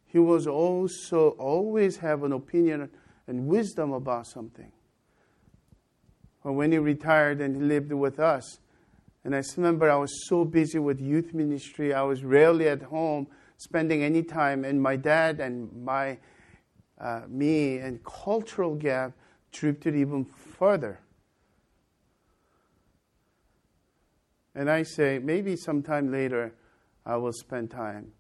He 0.06 0.20
was 0.20 0.46
also 0.48 1.30
always 1.40 1.98
have 1.98 2.24
an 2.24 2.34
opinion 2.34 2.90
and 3.28 3.48
wisdom 3.48 3.94
about 3.94 4.28
something. 4.28 4.72
But 6.44 6.54
when 6.54 6.72
he 6.72 6.78
retired 6.78 7.40
and 7.40 7.56
he 7.56 7.62
lived 7.62 7.94
with 7.94 8.20
us, 8.20 8.60
and 9.24 9.36
I 9.36 9.42
remember 9.56 9.90
I 9.90 9.96
was 9.96 10.28
so 10.28 10.44
busy 10.44 10.80
with 10.80 11.00
youth 11.00 11.34
ministry, 11.34 11.94
I 11.94 12.02
was 12.02 12.24
rarely 12.24 12.68
at 12.68 12.82
home 12.84 13.28
spending 13.58 14.04
any 14.04 14.24
time. 14.24 14.66
And 14.66 14.82
my 14.82 14.96
dad 14.96 15.40
and 15.40 15.72
my 15.84 16.18
uh, 17.00 17.22
me 17.28 17.78
and 17.78 18.04
cultural 18.04 18.76
gap 18.76 19.14
drifted 19.52 19.96
even 19.96 20.26
further. 20.26 21.00
And 24.56 24.70
I 24.70 24.84
say, 24.84 25.20
maybe 25.20 25.56
sometime 25.56 26.12
later, 26.12 26.54
I 27.06 27.18
will 27.18 27.34
spend 27.34 27.72
time. 27.72 28.12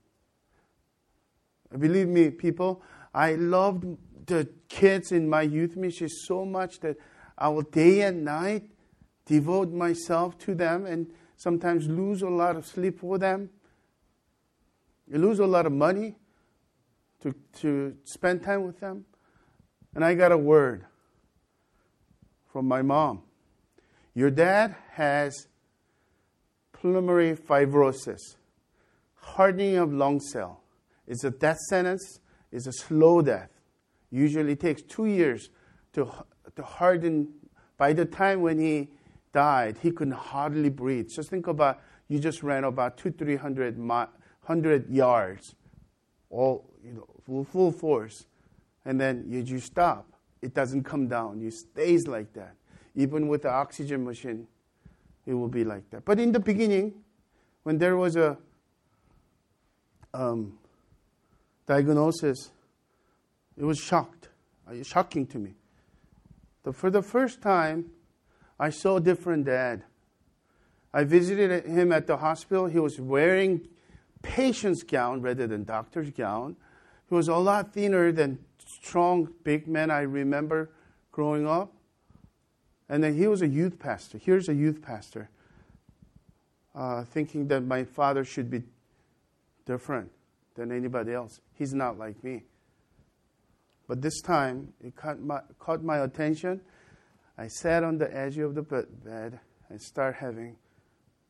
Believe 1.77 2.07
me, 2.07 2.29
people, 2.29 2.81
I 3.13 3.35
loved 3.35 3.85
the 4.25 4.49
kids 4.67 5.11
in 5.11 5.29
my 5.29 5.43
youth 5.43 5.75
ministry 5.75 6.07
so 6.09 6.45
much 6.45 6.79
that 6.79 6.97
I 7.37 7.49
will 7.49 7.61
day 7.61 8.01
and 8.01 8.25
night 8.25 8.63
devote 9.25 9.71
myself 9.71 10.37
to 10.39 10.55
them 10.55 10.85
and 10.85 11.07
sometimes 11.37 11.87
lose 11.87 12.21
a 12.21 12.29
lot 12.29 12.55
of 12.55 12.65
sleep 12.65 12.99
for 12.99 13.17
them. 13.17 13.49
You 15.07 15.17
lose 15.19 15.39
a 15.39 15.45
lot 15.45 15.65
of 15.65 15.71
money 15.71 16.15
to, 17.21 17.33
to 17.59 17.95
spend 18.03 18.43
time 18.43 18.63
with 18.63 18.79
them. 18.79 19.05
And 19.95 20.03
I 20.03 20.13
got 20.15 20.31
a 20.31 20.37
word 20.37 20.85
from 22.51 22.67
my 22.67 22.81
mom. 22.81 23.21
Your 24.13 24.29
dad 24.29 24.75
has 24.91 25.47
pulmonary 26.71 27.35
fibrosis 27.35 28.35
hardening 29.23 29.77
of 29.77 29.93
lung 29.93 30.19
cell. 30.19 30.61
It's 31.07 31.23
a 31.23 31.31
death 31.31 31.57
sentence. 31.69 32.19
It's 32.51 32.67
a 32.67 32.73
slow 32.73 33.21
death. 33.21 33.49
Usually 34.11 34.55
takes 34.55 34.81
two 34.83 35.05
years 35.05 35.49
to, 35.93 36.11
to 36.55 36.63
harden. 36.63 37.29
By 37.77 37.93
the 37.93 38.05
time 38.05 38.41
when 38.41 38.59
he 38.59 38.89
died, 39.33 39.77
he 39.81 39.91
could 39.91 40.11
hardly 40.11 40.69
breathe. 40.69 41.09
Just 41.09 41.29
think 41.29 41.47
about 41.47 41.81
you 42.07 42.19
just 42.19 42.43
ran 42.43 42.63
about 42.63 42.97
two, 42.97 43.11
three 43.11 43.35
hundred, 43.35 43.77
hundred 44.43 44.89
yards, 44.89 45.55
all 46.29 46.69
you 46.83 46.93
know, 46.93 47.07
full, 47.25 47.43
full 47.43 47.71
force, 47.71 48.25
and 48.85 48.99
then 48.99 49.25
you, 49.27 49.39
you 49.39 49.59
stop. 49.59 50.07
It 50.41 50.53
doesn't 50.53 50.83
come 50.83 51.07
down. 51.07 51.41
It 51.41 51.53
stays 51.53 52.07
like 52.07 52.33
that. 52.33 52.55
Even 52.95 53.27
with 53.27 53.43
the 53.43 53.49
oxygen 53.49 54.03
machine, 54.03 54.47
it 55.25 55.33
will 55.33 55.47
be 55.47 55.63
like 55.63 55.89
that. 55.89 56.05
But 56.05 56.19
in 56.19 56.31
the 56.31 56.39
beginning, 56.39 56.93
when 57.63 57.77
there 57.77 57.95
was 57.95 58.15
a 58.17 58.37
um, 60.13 60.59
diagnosis, 61.65 62.51
it 63.57 63.63
was 63.63 63.79
shocked, 63.79 64.29
uh, 64.67 64.83
shocking 64.83 65.25
to 65.27 65.39
me. 65.39 65.53
the, 66.63 66.73
for 66.73 66.89
the 66.89 67.01
first 67.01 67.41
time, 67.41 67.91
I 68.63 68.69
saw 68.69 68.95
a 68.95 69.01
different 69.01 69.43
dad. 69.43 69.83
I 70.93 71.03
visited 71.03 71.65
him 71.65 71.91
at 71.91 72.07
the 72.07 72.15
hospital. 72.15 72.67
He 72.67 72.79
was 72.79 72.97
wearing 72.97 73.67
patient's 74.21 74.83
gown 74.83 75.21
rather 75.21 75.47
than 75.47 75.65
doctor's 75.65 76.11
gown. 76.11 76.55
He 77.09 77.13
was 77.13 77.27
a 77.27 77.35
lot 77.35 77.73
thinner 77.73 78.13
than 78.13 78.39
strong 78.65 79.27
big 79.43 79.67
men 79.67 79.91
I 79.91 80.03
remember 80.03 80.71
growing 81.11 81.45
up. 81.45 81.73
And 82.87 83.03
then 83.03 83.17
he 83.17 83.27
was 83.27 83.41
a 83.41 83.49
youth 83.49 83.79
pastor. 83.79 84.17
Here's 84.17 84.47
a 84.47 84.53
youth 84.53 84.81
pastor 84.81 85.29
uh, 86.73 87.03
thinking 87.03 87.49
that 87.49 87.65
my 87.65 87.83
father 87.83 88.23
should 88.23 88.49
be 88.49 88.63
different 89.65 90.09
than 90.55 90.71
anybody 90.71 91.11
else. 91.11 91.41
He's 91.51 91.73
not 91.73 91.97
like 91.97 92.23
me. 92.23 92.43
But 93.89 94.01
this 94.01 94.21
time, 94.21 94.71
it 94.81 94.95
caught 94.95 95.19
my, 95.19 95.41
caught 95.59 95.83
my 95.83 95.97
attention. 95.97 96.61
I 97.37 97.47
sat 97.47 97.83
on 97.83 97.97
the 97.97 98.15
edge 98.15 98.37
of 98.37 98.53
the 98.53 98.61
bed 98.61 99.39
and 99.69 99.81
started 99.81 100.17
having 100.17 100.55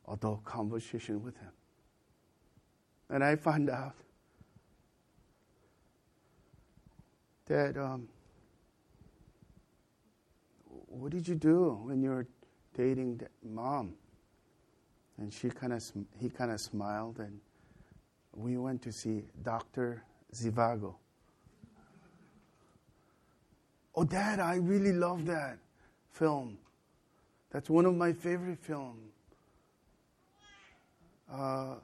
adult 0.06 0.44
conversation 0.44 1.22
with 1.22 1.36
him. 1.36 1.52
And 3.08 3.24
I 3.24 3.36
found 3.36 3.70
out 3.70 3.94
that 7.46 7.76
um, 7.76 8.08
what 10.66 11.10
did 11.10 11.26
you 11.26 11.34
do 11.34 11.80
when 11.84 12.02
you 12.02 12.10
were 12.10 12.26
dating 12.76 13.22
mom? 13.42 13.94
And 15.16 15.32
she 15.32 15.48
kind 15.48 15.72
of 15.72 15.82
he 16.18 16.28
kind 16.28 16.50
of 16.50 16.60
smiled, 16.60 17.20
and 17.20 17.38
we 18.34 18.58
went 18.58 18.82
to 18.82 18.92
see 18.92 19.22
Doctor 19.42 20.02
Zhivago. 20.34 20.96
Oh, 23.94 24.02
Dad, 24.02 24.40
I 24.40 24.56
really 24.56 24.92
love 24.92 25.24
that 25.26 25.58
film. 26.14 26.56
That's 27.50 27.68
one 27.68 27.84
of 27.86 27.94
my 27.94 28.12
favorite 28.12 28.58
films. 28.58 29.12
Uh, 31.30 31.74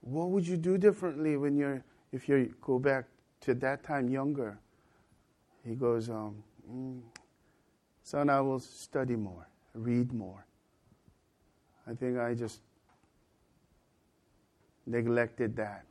what 0.00 0.30
would 0.30 0.46
you 0.46 0.56
do 0.56 0.78
differently 0.78 1.36
when 1.36 1.56
you're 1.56 1.82
if 2.12 2.28
you 2.28 2.54
go 2.60 2.78
back 2.78 3.06
to 3.40 3.54
that 3.54 3.82
time 3.82 4.08
younger? 4.08 4.58
He 5.66 5.74
goes, 5.74 6.08
um, 6.08 6.42
mm, 6.70 7.00
son, 8.02 8.30
I 8.30 8.40
will 8.40 8.60
study 8.60 9.16
more, 9.16 9.48
read 9.74 10.12
more. 10.12 10.46
I 11.86 11.94
think 11.94 12.18
I 12.18 12.34
just 12.34 12.60
neglected 14.86 15.56
that. 15.56 15.84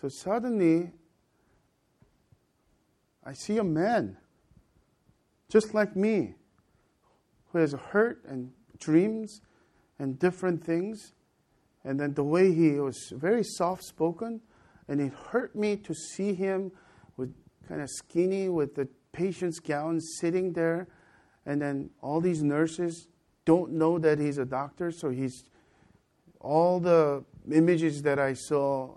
So 0.00 0.08
suddenly, 0.08 0.90
I 3.24 3.32
see 3.32 3.58
a 3.58 3.64
man, 3.64 4.16
just 5.54 5.72
like 5.72 5.94
me, 5.94 6.34
who 7.52 7.58
has 7.58 7.74
hurt 7.92 8.24
and 8.26 8.50
dreams 8.80 9.40
and 10.00 10.18
different 10.18 10.64
things. 10.64 11.12
And 11.84 12.00
then 12.00 12.14
the 12.14 12.24
way 12.24 12.52
he 12.52 12.72
was 12.80 13.12
very 13.14 13.44
soft 13.44 13.84
spoken, 13.84 14.40
and 14.88 15.00
it 15.00 15.12
hurt 15.12 15.54
me 15.54 15.76
to 15.76 15.94
see 15.94 16.34
him 16.34 16.72
with 17.16 17.32
kind 17.68 17.80
of 17.80 17.88
skinny 17.88 18.48
with 18.48 18.74
the 18.74 18.88
patient's 19.12 19.60
gown 19.60 20.00
sitting 20.00 20.54
there. 20.54 20.88
And 21.46 21.62
then 21.62 21.90
all 22.02 22.20
these 22.20 22.42
nurses 22.42 23.06
don't 23.44 23.74
know 23.74 24.00
that 24.00 24.18
he's 24.18 24.38
a 24.38 24.44
doctor, 24.44 24.90
so 24.90 25.10
he's 25.10 25.44
all 26.40 26.80
the 26.80 27.24
images 27.52 28.02
that 28.02 28.18
I 28.18 28.32
saw 28.32 28.96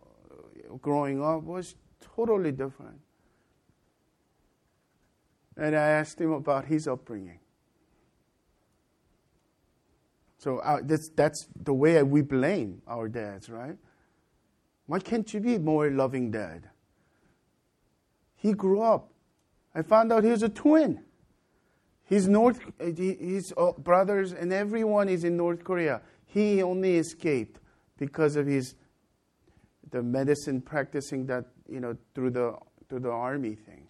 growing 0.81 1.23
up 1.23 1.43
was 1.43 1.75
totally 2.15 2.51
different. 2.51 2.99
And 5.57 5.75
I 5.75 5.89
asked 5.89 6.21
him 6.21 6.31
about 6.31 6.65
his 6.65 6.87
upbringing. 6.87 7.39
So 10.37 10.59
uh, 10.59 10.79
that's, 10.83 11.09
that's 11.09 11.47
the 11.63 11.73
way 11.73 12.01
we 12.03 12.21
blame 12.21 12.81
our 12.87 13.09
dads, 13.09 13.49
right? 13.49 13.75
Why 14.85 14.99
can't 14.99 15.33
you 15.33 15.39
be 15.39 15.57
more 15.57 15.89
loving 15.89 16.31
dad? 16.31 16.69
He 18.35 18.53
grew 18.53 18.81
up. 18.81 19.11
I 19.73 19.81
found 19.81 20.13
out 20.13 20.23
he 20.23 20.29
was 20.29 20.43
a 20.43 20.49
twin. 20.49 21.03
His 22.05 22.27
North, 22.27 22.61
his 22.79 23.53
uh, 23.57 23.73
brothers 23.73 24.31
and 24.31 24.53
everyone 24.53 25.09
is 25.09 25.23
in 25.23 25.35
North 25.35 25.63
Korea. 25.63 26.01
He 26.25 26.63
only 26.63 26.95
escaped 26.97 27.59
because 27.97 28.35
of 28.35 28.47
his 28.47 28.75
the 29.91 30.01
medicine 30.03 30.61
practicing 30.61 31.25
that 31.27 31.45
you 31.69 31.79
know 31.79 31.97
through 32.13 32.31
the 32.31 32.55
through 32.87 33.01
the 33.01 33.11
army 33.11 33.55
thing. 33.55 33.86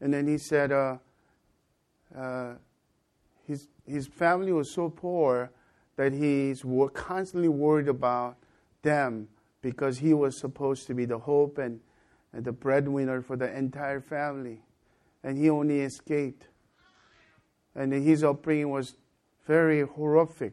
And 0.00 0.12
then 0.14 0.26
he 0.26 0.38
said, 0.38 0.72
uh, 0.72 0.98
uh, 2.16 2.54
his 3.46 3.68
his 3.86 4.06
family 4.06 4.52
was 4.52 4.72
so 4.72 4.90
poor 4.90 5.50
that 5.96 6.12
he's 6.12 6.62
constantly 6.94 7.48
worried 7.48 7.88
about 7.88 8.36
them 8.82 9.28
because 9.62 9.98
he 9.98 10.14
was 10.14 10.38
supposed 10.38 10.86
to 10.86 10.94
be 10.94 11.04
the 11.04 11.18
hope 11.18 11.58
and, 11.58 11.80
and 12.32 12.44
the 12.44 12.52
breadwinner 12.52 13.20
for 13.20 13.36
the 13.36 13.52
entire 13.56 14.00
family, 14.00 14.60
and 15.24 15.36
he 15.36 15.50
only 15.50 15.80
escaped. 15.80 16.46
And 17.74 17.92
his 17.92 18.22
upbringing 18.22 18.70
was 18.70 18.94
very 19.46 19.82
horrific 19.82 20.52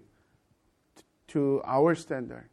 to 1.27 1.61
our 1.65 1.95
standard. 1.95 2.49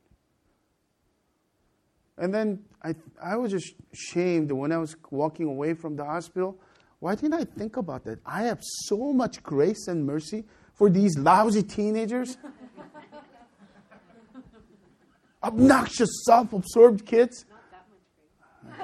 And 2.18 2.32
then 2.32 2.64
I, 2.82 2.94
I 3.22 3.36
was 3.36 3.50
just 3.50 3.74
shamed 3.92 4.52
when 4.52 4.72
I 4.72 4.78
was 4.78 4.96
walking 5.10 5.46
away 5.46 5.74
from 5.74 5.96
the 5.96 6.04
hospital. 6.04 6.58
Why 7.02 7.14
didn't 7.16 7.34
I 7.34 7.42
think 7.42 7.76
about 7.78 8.04
that? 8.04 8.20
I 8.24 8.44
have 8.44 8.60
so 8.62 9.12
much 9.12 9.42
grace 9.42 9.88
and 9.88 10.06
mercy 10.06 10.44
for 10.72 10.88
these 10.88 11.18
lousy 11.18 11.64
teenagers. 11.64 12.36
Obnoxious, 15.42 16.24
self 16.24 16.52
absorbed 16.52 17.04
kids. 17.04 17.44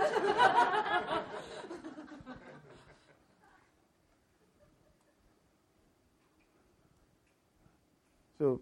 so, 8.38 8.60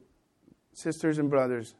sisters 0.75 1.17
and 1.17 1.31
brothers, 1.31 1.75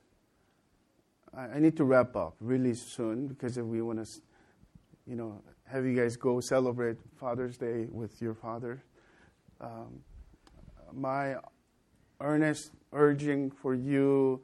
I, 1.37 1.59
need 1.59 1.77
to 1.77 1.85
wrap 1.85 2.17
up 2.17 2.37
really 2.41 2.73
soon 2.73 3.27
because 3.27 3.59
if 3.59 3.67
we 3.67 3.83
want 3.83 4.03
to, 4.03 4.11
you 5.07 5.17
know, 5.17 5.41
have 5.65 5.85
you 5.85 5.95
guys 5.95 6.17
go 6.17 6.41
celebrate 6.41 6.97
Father's 7.19 7.57
Day 7.57 7.87
with 7.91 8.21
your 8.21 8.35
father. 8.35 8.83
Um, 9.61 10.01
my 10.93 11.37
earnest 12.21 12.71
urging 12.93 13.51
for 13.51 13.75
you 13.75 14.43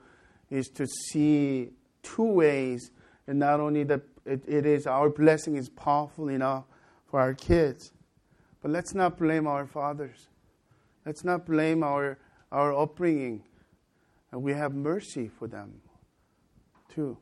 is 0.51 0.69
to 0.69 0.87
see 0.87 1.71
two 2.03 2.25
ways, 2.25 2.91
and 3.27 3.39
not 3.39 3.61
only 3.61 3.85
that 3.85 4.03
it, 4.25 4.43
it 4.47 4.67
is 4.67 4.87
our 4.87 5.09
blessing 5.09 5.57
is 5.57 5.69
powerful 5.69 6.29
enough 6.29 6.65
for 7.07 7.21
our 7.21 7.35
kids, 7.35 7.93
but 8.61 8.71
let's 8.71 8.95
not 8.95 9.19
blame 9.19 9.47
our 9.47 9.67
fathers. 9.67 10.29
Let's 11.05 11.25
not 11.25 11.47
blame 11.47 11.83
our 11.83 12.19
our 12.53 12.77
upbringing, 12.79 13.43
and 14.31 14.43
we 14.43 14.53
have 14.53 14.75
mercy 14.75 15.29
for 15.29 15.49
them 15.49 15.81
too. 16.95 17.17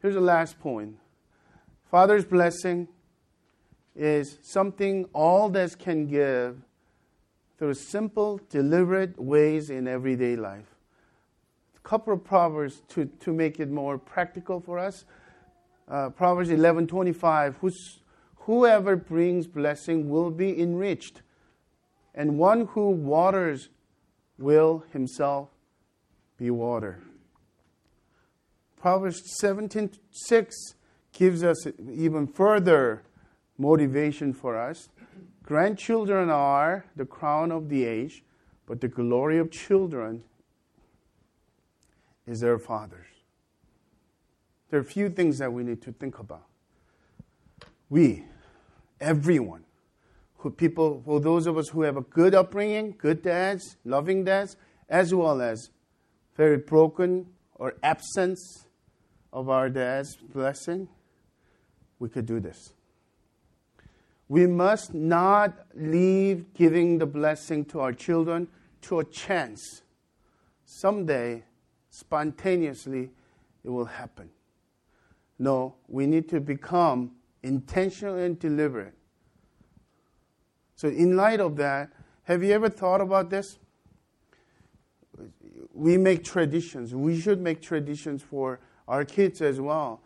Here's 0.00 0.14
the 0.14 0.20
last 0.20 0.58
point. 0.60 0.96
Father's 1.90 2.24
blessing 2.24 2.86
is 3.96 4.38
something 4.42 5.06
all 5.12 5.48
that 5.48 5.76
can 5.76 6.06
give 6.06 6.62
through 7.58 7.74
simple, 7.74 8.40
deliberate 8.48 9.18
ways 9.20 9.70
in 9.70 9.88
everyday 9.88 10.36
life. 10.36 10.76
A 11.76 11.80
couple 11.80 12.12
of 12.12 12.22
proverbs 12.22 12.82
to, 12.90 13.06
to 13.06 13.32
make 13.32 13.58
it 13.58 13.72
more 13.72 13.98
practical 13.98 14.60
for 14.60 14.78
us. 14.78 15.04
Uh, 15.88 16.10
proverbs 16.10 16.50
11:25, 16.50 17.56
whoever 18.36 18.94
brings 18.94 19.48
blessing 19.48 20.08
will 20.08 20.30
be 20.30 20.62
enriched, 20.62 21.22
and 22.14 22.38
one 22.38 22.66
who 22.66 22.90
waters 22.90 23.68
will 24.38 24.84
himself 24.92 25.48
be 26.38 26.52
watered. 26.52 27.02
Proverbs 28.76 29.20
17:6 29.42 30.54
gives 31.12 31.42
us 31.42 31.66
even 31.90 32.26
further 32.26 33.02
motivation 33.58 34.32
for 34.32 34.56
us. 34.56 34.88
Grandchildren 35.42 36.30
are 36.30 36.84
the 36.96 37.04
crown 37.04 37.50
of 37.50 37.68
the 37.68 37.84
age, 37.84 38.22
but 38.66 38.80
the 38.80 38.88
glory 38.88 39.38
of 39.38 39.50
children 39.50 40.22
is 42.26 42.40
their 42.40 42.58
fathers. 42.58 43.06
There 44.70 44.78
are 44.78 44.82
a 44.82 44.86
few 44.86 45.10
things 45.10 45.38
that 45.38 45.52
we 45.52 45.64
need 45.64 45.82
to 45.82 45.92
think 45.92 46.18
about. 46.18 46.46
We, 47.88 48.24
everyone, 49.00 49.64
who 50.38 50.50
people, 50.50 51.02
for 51.04 51.20
those 51.20 51.46
of 51.46 51.58
us 51.58 51.68
who 51.68 51.82
have 51.82 51.96
a 51.96 52.02
good 52.02 52.34
upbringing, 52.34 52.94
good 52.96 53.22
dads, 53.22 53.76
loving 53.84 54.24
dads, 54.24 54.56
as 54.88 55.12
well 55.12 55.42
as 55.42 55.70
very 56.36 56.56
broken 56.56 57.26
or 57.56 57.74
absence 57.82 58.66
of 59.32 59.48
our 59.48 59.68
dad's 59.68 60.16
blessing, 60.16 60.88
we 62.00 62.08
could 62.08 62.26
do 62.26 62.40
this. 62.40 62.72
We 64.28 64.46
must 64.46 64.94
not 64.94 65.66
leave 65.74 66.52
giving 66.54 66.98
the 66.98 67.06
blessing 67.06 67.64
to 67.66 67.80
our 67.80 67.92
children 67.92 68.48
to 68.82 69.00
a 69.00 69.04
chance. 69.04 69.82
Someday, 70.64 71.44
spontaneously, 71.90 73.10
it 73.62 73.68
will 73.68 73.84
happen. 73.84 74.30
No, 75.38 75.74
we 75.88 76.06
need 76.06 76.28
to 76.30 76.40
become 76.40 77.12
intentional 77.42 78.16
and 78.16 78.38
deliberate. 78.38 78.94
So, 80.74 80.88
in 80.88 81.16
light 81.16 81.40
of 81.40 81.56
that, 81.56 81.90
have 82.22 82.42
you 82.42 82.52
ever 82.52 82.68
thought 82.68 83.00
about 83.00 83.30
this? 83.30 83.58
We 85.74 85.98
make 85.98 86.24
traditions. 86.24 86.94
We 86.94 87.20
should 87.20 87.40
make 87.40 87.60
traditions 87.60 88.22
for 88.22 88.60
our 88.86 89.04
kids 89.04 89.42
as 89.42 89.60
well. 89.60 90.02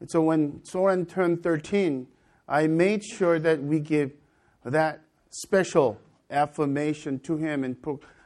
And 0.00 0.10
so, 0.10 0.20
when 0.22 0.64
Soren 0.64 1.06
turned 1.06 1.42
13, 1.42 2.06
I 2.48 2.66
made 2.66 3.04
sure 3.04 3.38
that 3.38 3.62
we 3.62 3.80
give 3.80 4.12
that 4.64 5.00
special 5.30 5.98
affirmation 6.30 7.18
to 7.20 7.36
him. 7.36 7.64
And 7.64 7.76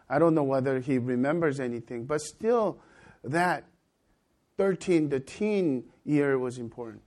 I 0.08 0.18
don't 0.18 0.34
know 0.34 0.42
whether 0.42 0.80
he 0.80 0.98
remembers 0.98 1.60
anything, 1.60 2.06
but 2.06 2.20
still, 2.20 2.80
that 3.22 3.64
13, 4.56 5.08
the 5.08 5.20
teen 5.20 5.84
year 6.04 6.38
was 6.38 6.58
important. 6.58 7.02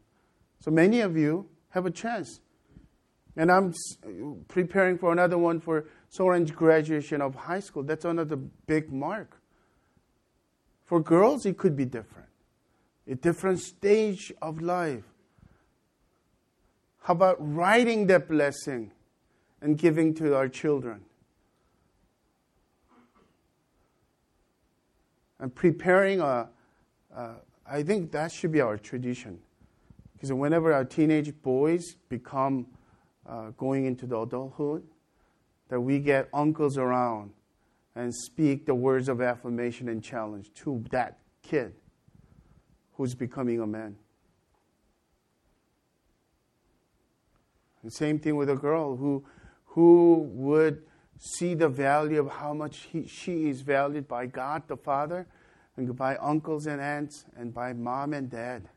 So 0.59 0.71
many 0.71 1.01
of 1.01 1.17
you 1.17 1.49
have 1.69 1.85
a 1.85 1.91
chance. 1.91 2.39
And 3.35 3.51
I'm 3.51 3.73
preparing 4.47 4.97
for 4.97 5.11
another 5.11 5.37
one 5.37 5.59
for 5.59 5.85
Soren's 6.09 6.51
graduation 6.51 7.21
of 7.21 7.35
high 7.35 7.59
school. 7.59 7.83
That's 7.83 8.05
another 8.05 8.35
big 8.35 8.91
mark. 8.91 9.39
For 10.85 10.99
girls, 10.99 11.45
it 11.45 11.57
could 11.57 11.75
be 11.75 11.85
different. 11.85 12.29
A 13.07 13.15
different 13.15 13.59
stage 13.59 14.31
of 14.41 14.61
life. 14.61 15.03
How 17.01 17.13
about 17.13 17.35
writing 17.39 18.07
that 18.07 18.29
blessing 18.29 18.91
and 19.61 19.77
giving 19.77 20.13
to 20.15 20.35
our 20.35 20.47
children? 20.47 21.01
And 25.39 25.53
preparing 25.53 26.21
a, 26.21 26.47
a 27.13 27.31
I 27.65 27.83
think 27.83 28.11
that 28.13 28.31
should 28.31 28.53
be 28.53 28.61
our 28.61 28.77
tradition. 28.77 29.39
Because 30.13 30.31
whenever 30.31 30.71
our 30.71 30.85
teenage 30.85 31.33
boys 31.41 31.95
become 32.07 32.67
uh, 33.27 33.49
going 33.57 33.85
into 33.85 34.05
the 34.05 34.17
adulthood, 34.17 34.83
that 35.67 35.81
we 35.81 35.99
get 35.99 36.29
uncles 36.33 36.77
around 36.77 37.31
and 37.95 38.13
speak 38.13 38.65
the 38.65 38.75
words 38.75 39.09
of 39.09 39.21
affirmation 39.21 39.89
and 39.89 40.01
challenge 40.01 40.53
to 40.53 40.83
that 40.91 41.17
kid 41.41 41.73
who's 42.95 43.15
becoming 43.15 43.59
a 43.59 43.67
man. 43.67 43.95
The 47.83 47.91
same 47.91 48.19
thing 48.19 48.35
with 48.37 48.49
a 48.49 48.55
girl 48.55 48.95
who, 48.95 49.25
who 49.65 50.29
would 50.33 50.83
see 51.17 51.53
the 51.53 51.69
value 51.69 52.19
of 52.19 52.29
how 52.29 52.53
much 52.53 52.87
he, 52.91 53.07
she 53.07 53.49
is 53.49 53.61
valued 53.61 54.07
by 54.07 54.25
God 54.25 54.63
the 54.67 54.77
Father 54.77 55.27
and 55.75 55.95
by 55.95 56.15
uncles 56.17 56.65
and 56.65 56.79
aunts 56.79 57.25
and 57.35 57.53
by 57.53 57.73
mom 57.73 58.13
and 58.13 58.29
dad, 58.29 58.69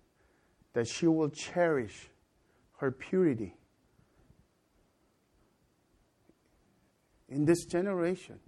that 0.72 0.88
she 0.88 1.06
will 1.06 1.28
cherish 1.28 2.08
her 2.78 2.90
purity 2.90 3.54
in 7.28 7.44
this 7.44 7.64
generation 7.64 8.38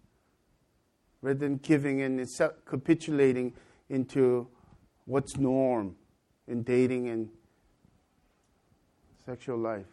rather 1.23 1.39
than 1.39 1.57
giving 1.57 2.01
in 2.01 2.19
and 2.19 2.29
capitulating 2.65 3.53
into 3.89 4.49
what's 5.09 5.39
norm 5.39 5.97
in 6.47 6.63
dating 6.63 7.09
and 7.09 7.31
sexual 9.25 9.59
life. 9.59 9.87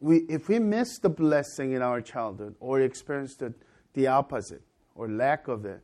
We, 0.00 0.18
if 0.28 0.48
we 0.48 0.58
miss 0.58 0.98
the 0.98 1.08
blessing 1.08 1.72
in 1.72 1.80
our 1.80 2.00
childhood 2.00 2.56
or 2.58 2.80
experience 2.80 3.36
the, 3.36 3.54
the 3.94 4.08
opposite 4.08 4.62
or 4.96 5.08
lack 5.08 5.46
of 5.46 5.64
it, 5.64 5.80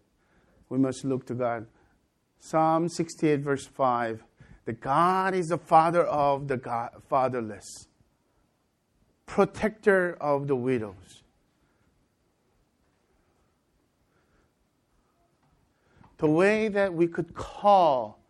we 0.69 0.79
must 0.79 1.05
look 1.05 1.25
to 1.27 1.35
God. 1.35 1.67
Psalm 2.41 2.89
68, 2.89 3.41
verse 3.41 3.67
5 3.67 4.25
The 4.65 4.73
God 4.73 5.35
is 5.35 5.49
the 5.49 5.59
father 5.59 6.05
of 6.05 6.49
the 6.49 6.57
God, 6.57 6.91
fatherless, 7.09 7.87
protector 9.27 10.17
of 10.21 10.49
the 10.49 10.57
widows. 10.57 11.22
The 16.23 16.31
way 16.31 16.69
that 16.69 16.95
we 16.95 17.09
could 17.09 17.35
call 17.35 18.21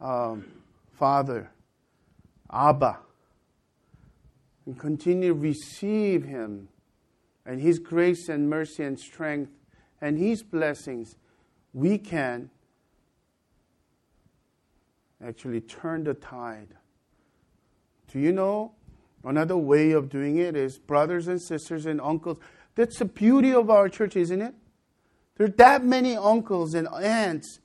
um, 0.00 0.44
Father, 0.92 1.50
Abba, 2.52 3.00
and 4.64 4.78
continue 4.78 5.30
to 5.30 5.34
receive 5.34 6.22
Him 6.22 6.68
and 7.44 7.60
His 7.60 7.80
grace 7.80 8.28
and 8.28 8.48
mercy 8.48 8.84
and 8.84 8.96
strength 8.96 9.50
and 10.00 10.16
His 10.16 10.44
blessings, 10.44 11.16
we 11.72 11.98
can 11.98 12.48
actually 15.20 15.62
turn 15.62 16.04
the 16.04 16.14
tide. 16.14 16.76
Do 18.12 18.20
you 18.20 18.30
know? 18.30 18.70
Another 19.24 19.56
way 19.56 19.90
of 19.90 20.08
doing 20.08 20.36
it 20.36 20.54
is 20.54 20.78
brothers 20.78 21.26
and 21.26 21.42
sisters 21.42 21.86
and 21.86 22.00
uncles. 22.00 22.38
That's 22.76 23.00
the 23.00 23.06
beauty 23.06 23.52
of 23.52 23.68
our 23.68 23.88
church, 23.88 24.14
isn't 24.14 24.40
it? 24.40 24.54
There 25.36 25.46
are 25.46 25.50
that 25.50 25.84
many 25.84 26.16
uncles 26.16 26.74
and 26.74 26.88
aunts 26.88 27.60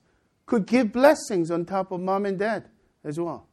could 0.45 0.65
give 0.65 0.91
blessings 0.91 1.51
on 1.51 1.65
top 1.65 1.91
of 1.91 2.01
mom 2.01 2.25
and 2.25 2.39
dad 2.39 2.69
as 3.03 3.19
well. 3.19 3.47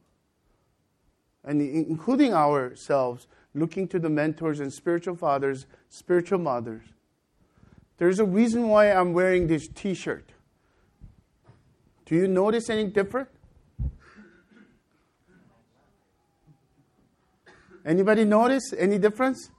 And 1.43 1.61
including 1.61 2.33
ourselves, 2.33 3.27
looking 3.53 3.87
to 3.89 3.99
the 3.99 4.09
mentors 4.09 4.59
and 4.59 4.73
spiritual 4.73 5.15
fathers, 5.15 5.65
spiritual 5.89 6.39
mothers. 6.39 6.83
There's 7.97 8.19
a 8.19 8.25
reason 8.25 8.67
why 8.67 8.91
I'm 8.91 9.13
wearing 9.13 9.47
this 9.47 9.67
t 9.67 9.93
shirt. 9.93 10.31
Do 12.05 12.15
you 12.15 12.27
notice 12.27 12.69
any 12.69 12.85
different? 12.85 13.29
Anybody 17.85 18.25
notice 18.25 18.73
any 18.77 18.97
difference? 18.97 19.49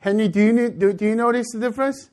Henry, 0.00 0.28
do 0.28 0.40
you, 0.40 0.70
do, 0.70 0.92
do 0.92 1.04
you 1.06 1.16
notice 1.16 1.48
the 1.52 1.58
difference? 1.58 2.10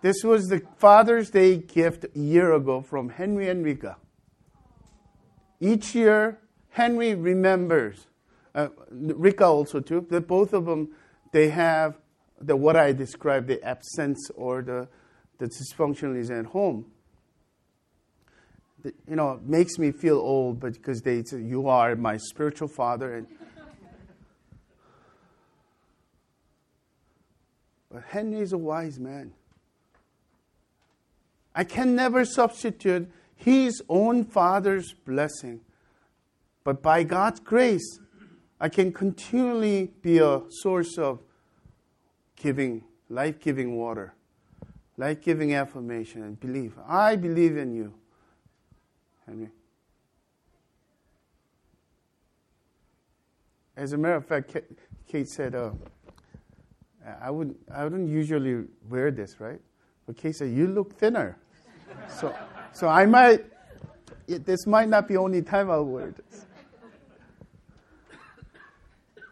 this 0.00 0.22
was 0.22 0.44
the 0.46 0.62
Father's 0.76 1.30
Day 1.30 1.56
gift 1.56 2.06
a 2.14 2.18
year 2.18 2.52
ago 2.52 2.80
from 2.80 3.08
Henry 3.08 3.48
and 3.48 3.64
Rika. 3.64 3.96
Each 5.60 5.92
year, 5.94 6.38
Henry 6.70 7.16
remembers, 7.16 8.06
uh, 8.54 8.68
Rika 8.90 9.44
also 9.44 9.80
too, 9.80 10.06
that 10.10 10.28
both 10.28 10.52
of 10.52 10.66
them, 10.66 10.90
they 11.32 11.48
have 11.48 11.98
the 12.40 12.54
what 12.54 12.76
I 12.76 12.92
described, 12.92 13.48
the 13.48 13.60
absence 13.64 14.30
or 14.36 14.62
the, 14.62 14.88
the 15.38 15.46
dysfunction 15.46 16.16
is 16.16 16.30
at 16.30 16.46
home. 16.46 16.86
The, 18.84 18.94
you 19.08 19.16
know, 19.16 19.40
makes 19.44 19.78
me 19.78 19.90
feel 19.90 20.18
old, 20.18 20.60
but 20.60 20.74
because 20.74 21.02
they 21.02 21.24
say, 21.24 21.42
you 21.42 21.66
are 21.68 21.96
my 21.96 22.16
spiritual 22.16 22.68
father. 22.68 23.16
And, 23.16 23.26
Henry 28.08 28.40
is 28.40 28.54
a 28.54 28.58
wise 28.58 28.98
man. 28.98 29.32
I 31.54 31.64
can 31.64 31.94
never 31.94 32.24
substitute 32.24 33.10
his 33.36 33.82
own 33.86 34.24
father's 34.24 34.94
blessing. 34.94 35.60
But 36.64 36.80
by 36.82 37.02
God's 37.02 37.40
grace, 37.40 38.00
I 38.58 38.70
can 38.70 38.92
continually 38.92 39.92
be 40.00 40.18
a 40.18 40.40
source 40.48 40.96
of 40.96 41.20
giving, 42.34 42.84
life 43.10 43.40
giving 43.40 43.76
water, 43.76 44.14
life 44.96 45.20
giving 45.20 45.54
affirmation, 45.54 46.22
and 46.22 46.40
belief. 46.40 46.72
I 46.86 47.16
believe 47.16 47.58
in 47.58 47.74
you, 47.74 47.92
Henry. 49.26 49.50
As 53.76 53.92
a 53.92 53.98
matter 53.98 54.16
of 54.16 54.26
fact, 54.26 54.56
Kate 55.06 55.28
said, 55.28 55.54
uh, 55.54 55.72
I, 57.20 57.30
would, 57.30 57.54
I 57.72 57.84
wouldn't 57.84 58.08
usually 58.08 58.64
wear 58.88 59.10
this, 59.10 59.40
right? 59.40 59.60
But 60.06 60.16
Kate 60.16 60.34
said, 60.34 60.50
You 60.50 60.66
look 60.66 60.98
thinner. 60.98 61.38
so 62.08 62.34
so 62.72 62.86
I 62.86 63.06
might, 63.06 63.44
this 64.28 64.64
might 64.66 64.88
not 64.88 65.08
be 65.08 65.16
only 65.16 65.42
time 65.42 65.68
I'll 65.70 65.84
wear 65.84 66.12
this. 66.12 66.46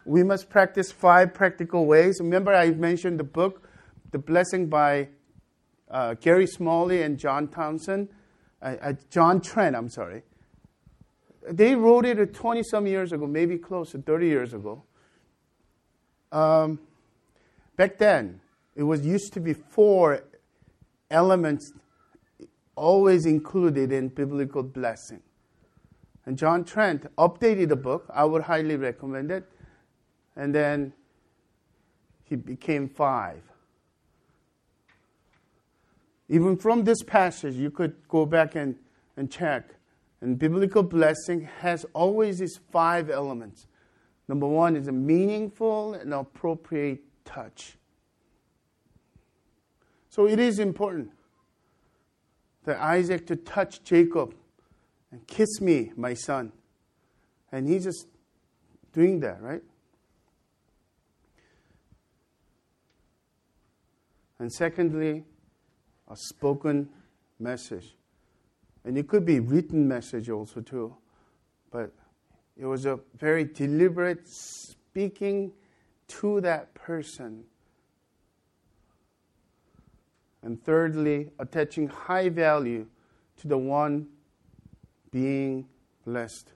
We 0.05 0.23
must 0.23 0.49
practice 0.49 0.91
five 0.91 1.33
practical 1.33 1.85
ways. 1.85 2.17
Remember, 2.19 2.53
I 2.53 2.71
mentioned 2.71 3.19
the 3.19 3.25
book, 3.25 3.69
The 4.11 4.17
Blessing 4.17 4.67
by 4.67 5.09
uh, 5.89 6.15
Gary 6.15 6.47
Smalley 6.47 7.03
and 7.03 7.17
John 7.17 7.47
Townsend, 7.47 8.09
uh, 8.61 8.75
uh, 8.81 8.93
John 9.09 9.39
Trent, 9.39 9.75
I'm 9.75 9.89
sorry. 9.89 10.23
They 11.49 11.75
wrote 11.75 12.05
it 12.05 12.33
20 12.33 12.63
some 12.63 12.85
years 12.85 13.13
ago, 13.13 13.27
maybe 13.27 13.57
close 13.57 13.91
to 13.91 14.01
30 14.01 14.27
years 14.27 14.53
ago. 14.53 14.83
Um, 16.33 16.79
back 17.77 17.97
then, 17.97 18.41
it 18.75 18.83
was 18.83 19.05
used 19.05 19.33
to 19.33 19.39
be 19.39 19.53
four 19.53 20.23
elements 21.09 21.71
always 22.75 23.25
included 23.25 23.91
in 23.91 24.09
biblical 24.09 24.61
blessing. 24.61 25.21
And 26.25 26.37
John 26.37 26.65
Trent 26.65 27.07
updated 27.15 27.69
the 27.69 27.77
book. 27.77 28.05
I 28.13 28.25
would 28.25 28.43
highly 28.43 28.75
recommend 28.75 29.31
it. 29.31 29.49
And 30.35 30.53
then 30.53 30.93
he 32.25 32.35
became 32.35 32.89
five. 32.89 33.41
Even 36.29 36.57
from 36.57 36.83
this 36.83 37.01
passage, 37.01 37.55
you 37.55 37.71
could 37.71 37.95
go 38.09 38.25
back 38.25 38.55
and, 38.55 38.75
and 39.15 39.31
check. 39.31 39.69
And 40.19 40.37
biblical 40.37 40.83
blessing 40.83 41.47
has 41.59 41.85
always 41.93 42.39
these 42.39 42.59
five 42.71 43.09
elements. 43.09 43.67
Number 44.27 44.47
one 44.47 44.75
is 44.75 44.89
a 44.89 44.91
meaningful 44.91 45.93
and 45.93 46.13
appropriate 46.13 47.01
touch. 47.27 47.77
So 50.09 50.27
it 50.27 50.39
is 50.39 50.57
important 50.57 51.11
that 52.63 52.79
Isaac 52.79 53.27
to 53.27 53.35
touch 53.35 53.83
Jacob 53.83 54.33
and 55.11 55.25
kiss 55.27 55.61
me, 55.61 55.91
my 55.95 56.13
son. 56.13 56.51
And 57.51 57.67
he's 57.67 57.83
just 57.83 58.07
doing 58.93 59.19
that, 59.19 59.41
right? 59.41 59.61
And 64.39 64.51
secondly, 64.51 65.23
a 66.09 66.15
spoken 66.15 66.89
message. 67.39 67.95
And 68.83 68.97
it 68.97 69.07
could 69.07 69.25
be 69.25 69.39
written 69.39 69.87
message 69.87 70.29
also 70.29 70.61
too. 70.61 70.95
But 71.71 71.91
it 72.55 72.65
was 72.65 72.85
a 72.85 72.99
very 73.17 73.45
deliberate 73.45 74.27
speaking 74.27 75.51
to 76.07 76.41
that 76.41 76.73
person. 76.73 77.43
And 80.41 80.63
thirdly, 80.63 81.29
attaching 81.39 81.87
high 81.87 82.29
value 82.29 82.87
to 83.37 83.47
the 83.47 83.57
one 83.57 84.07
being 85.11 85.67
blessed. 86.05 86.53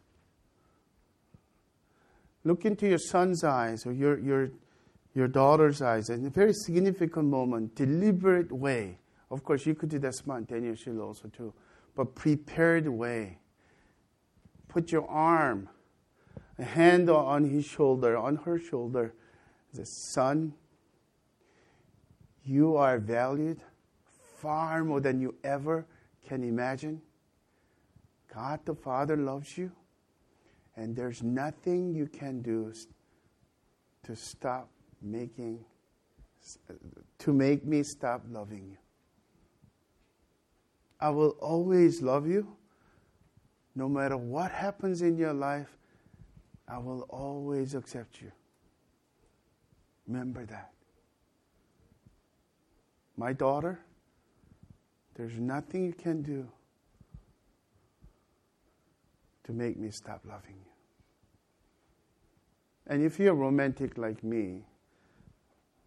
Look 2.43 2.65
into 2.65 2.87
your 2.87 2.97
son's 2.97 3.43
eyes 3.43 3.85
or 3.85 3.91
your, 3.91 4.17
your, 4.19 4.51
your 5.13 5.27
daughter's 5.27 5.81
eyes 5.81 6.09
in 6.09 6.25
a 6.25 6.29
very 6.29 6.53
significant 6.53 7.27
moment, 7.27 7.75
deliberate 7.75 8.51
way. 8.51 8.97
Of 9.29 9.43
course, 9.43 9.65
you 9.65 9.75
could 9.75 9.89
do 9.89 9.99
that 9.99 10.15
spontaneously 10.15 10.97
also 10.97 11.27
too, 11.27 11.53
but 11.95 12.15
prepared 12.15 12.87
way. 12.87 13.37
Put 14.67 14.91
your 14.91 15.07
arm, 15.07 15.69
a 16.57 16.63
hand 16.63 17.09
on 17.09 17.45
his 17.45 17.65
shoulder, 17.65 18.17
on 18.17 18.37
her 18.37 18.57
shoulder. 18.57 19.13
The 19.73 19.85
son, 19.85 20.53
you 22.43 22.75
are 22.75 22.99
valued 22.99 23.61
far 24.37 24.83
more 24.83 24.99
than 24.99 25.21
you 25.21 25.35
ever 25.43 25.85
can 26.27 26.43
imagine. 26.43 27.01
God 28.33 28.59
the 28.65 28.75
Father 28.75 29.15
loves 29.15 29.57
you, 29.57 29.71
and 30.75 30.95
there's 30.95 31.21
nothing 31.21 31.93
you 31.93 32.07
can 32.07 32.41
do 32.41 32.73
to 34.03 34.15
stop 34.15 34.69
making 35.01 35.63
to 37.19 37.33
make 37.33 37.65
me 37.65 37.83
stop 37.83 38.23
loving 38.29 38.67
you. 38.71 38.77
I 40.99 41.09
will 41.09 41.35
always 41.39 42.01
love 42.01 42.27
you. 42.27 42.47
No 43.75 43.87
matter 43.87 44.17
what 44.17 44.51
happens 44.51 45.01
in 45.01 45.17
your 45.17 45.33
life, 45.33 45.77
I 46.67 46.77
will 46.77 47.01
always 47.09 47.75
accept 47.75 48.21
you. 48.21 48.31
Remember 50.07 50.45
that. 50.45 50.71
My 53.17 53.33
daughter, 53.33 53.79
there's 55.15 55.37
nothing 55.39 55.85
you 55.85 55.93
can 55.93 56.21
do 56.21 56.47
to 59.43 59.51
make 59.51 59.77
me 59.77 59.91
stop 59.91 60.21
loving 60.25 60.55
you. 60.55 60.71
And 62.87 63.03
if 63.03 63.19
you're 63.19 63.35
romantic 63.35 63.97
like 63.97 64.23
me, 64.23 64.65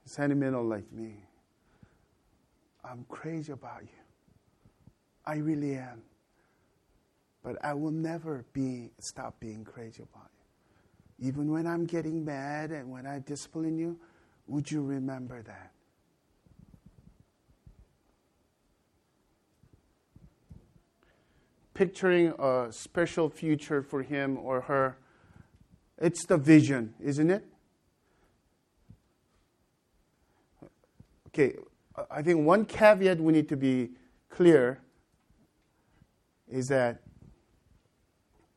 sentimental 0.05 0.65
like 0.65 0.91
me, 0.93 1.17
I'm 2.85 3.05
crazy 3.09 3.53
about 3.53 3.83
you. 3.83 3.89
I 5.27 5.37
really 5.37 5.75
am. 5.75 6.03
But 7.43 7.63
I 7.65 7.75
will 7.75 7.91
never 7.91 8.45
be 8.53 8.91
stop 8.99 9.39
being 9.41 9.65
crazy 9.65 10.03
about 10.03 10.31
you. 10.33 10.34
Even 11.19 11.51
when 11.51 11.67
I'm 11.67 11.87
getting 11.87 12.25
mad 12.25 12.71
and 12.71 12.91
when 12.91 13.07
I 13.07 13.21
discipline 13.21 13.79
you, 13.79 13.99
would 14.47 14.71
you 14.71 14.83
remember 14.83 15.43
that? 15.43 15.71
Picturing 21.73 22.35
a 22.39 22.69
special 22.71 23.29
future 23.29 23.83
for 23.83 24.03
him 24.03 24.39
or 24.39 24.63
her, 24.63 24.97
it's 25.99 26.27
the 26.27 26.37
vision, 26.37 26.95
isn't 27.01 27.31
it? 27.31 27.45
Okay, 31.29 31.57
I 32.11 32.23
think 32.23 32.45
one 32.45 32.65
caveat 32.65 33.19
we 33.21 33.33
need 33.33 33.49
to 33.49 33.57
be 33.57 33.91
clear 34.29 34.81
is 36.49 36.69
that 36.69 37.01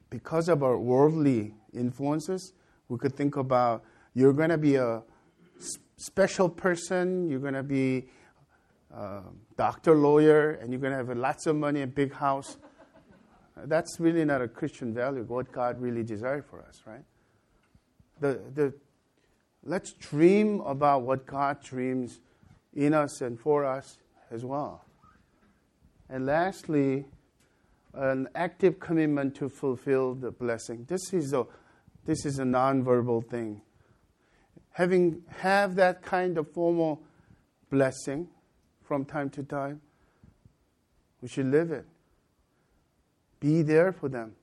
because 0.10 0.48
of 0.48 0.64
our 0.64 0.78
worldly 0.78 1.54
influences, 1.74 2.54
we 2.90 2.98
could 2.98 3.16
think 3.16 3.38
about 3.38 3.84
you're 4.14 4.34
going 4.34 4.50
to 4.50 4.58
be 4.58 4.76
a 4.76 5.04
special 5.98 6.50
person, 6.50 7.30
you're 7.30 7.40
going 7.40 7.54
to 7.54 7.64
be 7.64 8.08
a 8.96 9.22
doctor, 9.58 9.96
lawyer, 9.96 10.52
and 10.52 10.72
you're 10.72 10.82
going 10.82 10.92
to 10.92 10.98
have 10.98 11.16
lots 11.18 11.46
of 11.46 11.56
money 11.56 11.82
and 11.82 11.94
big 11.94 12.14
house. 12.14 12.58
That's 13.66 14.00
really 14.00 14.24
not 14.24 14.42
a 14.42 14.48
Christian 14.48 14.94
value, 14.94 15.24
what 15.24 15.52
God 15.52 15.82
really 15.82 16.04
desired 16.04 16.46
for 16.46 16.62
us, 16.62 16.82
right? 16.86 17.04
The, 18.20 18.40
the, 18.54 18.74
let's 19.64 19.94
dream 19.94 20.62
about 20.62 21.04
what 21.04 21.26
God 21.26 21.62
dreams 21.64 22.20
in 22.74 22.94
us 22.94 23.22
and 23.22 23.40
for 23.40 23.66
us 23.66 23.98
as 24.32 24.46
well. 24.46 24.86
And 26.10 26.26
lastly, 26.26 27.06
an 27.98 28.30
active 28.36 28.80
commitment 28.80 29.36
to 29.36 29.50
fulfill 29.50 30.14
the 30.14 30.32
blessing. 30.32 30.86
This 30.88 31.14
is 31.14 31.34
a, 31.34 31.46
this 32.06 32.26
is 32.26 32.40
a 32.40 32.44
nonverbal 32.44 33.28
thing. 33.28 33.62
Having 34.72 35.24
have 35.40 35.76
that 35.76 36.04
kind 36.04 36.38
of 36.38 36.52
formal 36.52 37.02
blessing 37.72 38.28
from 38.84 39.04
time 39.04 39.30
to 39.32 39.44
time, 39.44 39.82
we 41.22 41.28
should 41.28 41.48
live 41.48 41.72
it. 41.72 41.86
Be 43.40 43.64
there 43.64 43.92
for 43.92 44.10
them. 44.10 44.36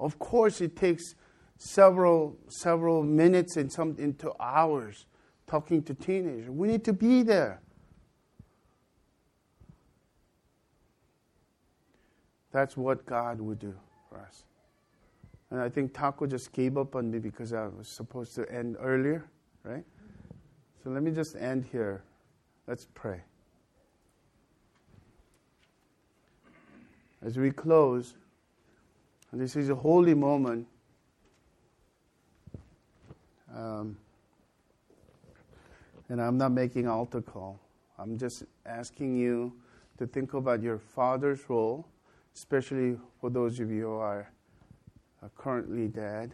Of 0.00 0.18
course, 0.18 0.60
it 0.60 0.76
takes 0.76 1.14
several 1.56 2.36
several 2.48 3.02
minutes 3.02 3.56
and 3.56 3.72
some 3.72 3.96
into 3.98 4.32
hours 4.40 5.06
talking 5.46 5.82
to 5.84 5.94
teenagers. 5.94 6.50
We 6.50 6.68
need 6.68 6.84
to 6.84 6.92
be 6.92 7.22
there. 7.22 7.60
That's 12.52 12.76
what 12.76 13.04
God 13.06 13.40
would 13.40 13.58
do 13.58 13.74
for 14.08 14.18
us. 14.20 14.44
And 15.50 15.60
I 15.60 15.68
think 15.68 15.94
Taco 15.94 16.26
just 16.26 16.52
gave 16.52 16.76
up 16.76 16.94
on 16.94 17.10
me 17.10 17.18
because 17.18 17.52
I 17.52 17.66
was 17.66 17.88
supposed 17.88 18.34
to 18.34 18.50
end 18.52 18.76
earlier, 18.80 19.24
right? 19.64 19.84
So 20.82 20.90
let 20.90 21.02
me 21.02 21.10
just 21.10 21.36
end 21.36 21.64
here. 21.70 22.02
Let's 22.66 22.86
pray. 22.94 23.20
As 27.22 27.36
we 27.36 27.50
close, 27.50 28.14
this 29.32 29.56
is 29.56 29.70
a 29.70 29.74
holy 29.74 30.14
moment. 30.14 30.66
Um, 33.54 33.96
and 36.08 36.20
I'm 36.20 36.38
not 36.38 36.52
making 36.52 36.86
altar 36.86 37.20
call. 37.20 37.58
I'm 37.98 38.16
just 38.16 38.44
asking 38.64 39.16
you 39.16 39.52
to 39.98 40.06
think 40.06 40.34
about 40.34 40.62
your 40.62 40.78
father's 40.78 41.40
role 41.48 41.86
especially 42.38 42.96
for 43.20 43.30
those 43.30 43.58
of 43.58 43.68
you 43.68 43.82
who 43.82 43.94
are, 43.94 44.30
currently 45.36 45.88
dead. 45.88 46.32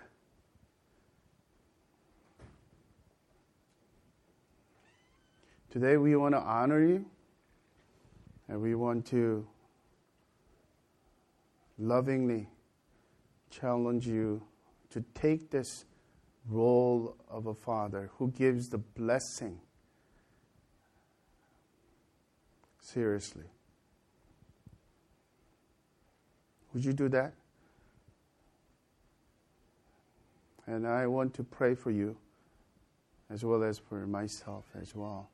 Today 5.71 5.97
we 5.97 6.15
want 6.15 6.35
to 6.35 6.41
honor 6.41 6.85
you 6.85 7.07
and 8.49 8.61
we 8.61 8.75
want 8.75 9.07
to 9.07 9.47
lovingly 11.79 12.49
challenge 13.51 14.07
you 14.07 14.43
to 14.91 15.03
take 15.15 15.51
this 15.51 15.87
role 16.51 17.17
of 17.31 17.47
a 17.47 17.55
father 17.55 18.11
who 18.19 18.29
gives 18.29 18.69
the 18.69 18.79
blessing 18.79 19.59
seriously. 22.79 23.47
Would 26.75 26.85
you 26.85 26.93
do 26.93 27.09
that? 27.11 27.33
And 30.67 30.87
I 30.87 31.07
want 31.07 31.33
to 31.35 31.45
pray 31.45 31.75
for 31.75 31.91
you 31.93 32.17
as 33.31 33.45
well 33.45 33.63
as 33.63 33.79
for 33.79 34.07
myself 34.07 34.65
as 34.81 34.95
well. 34.95 35.31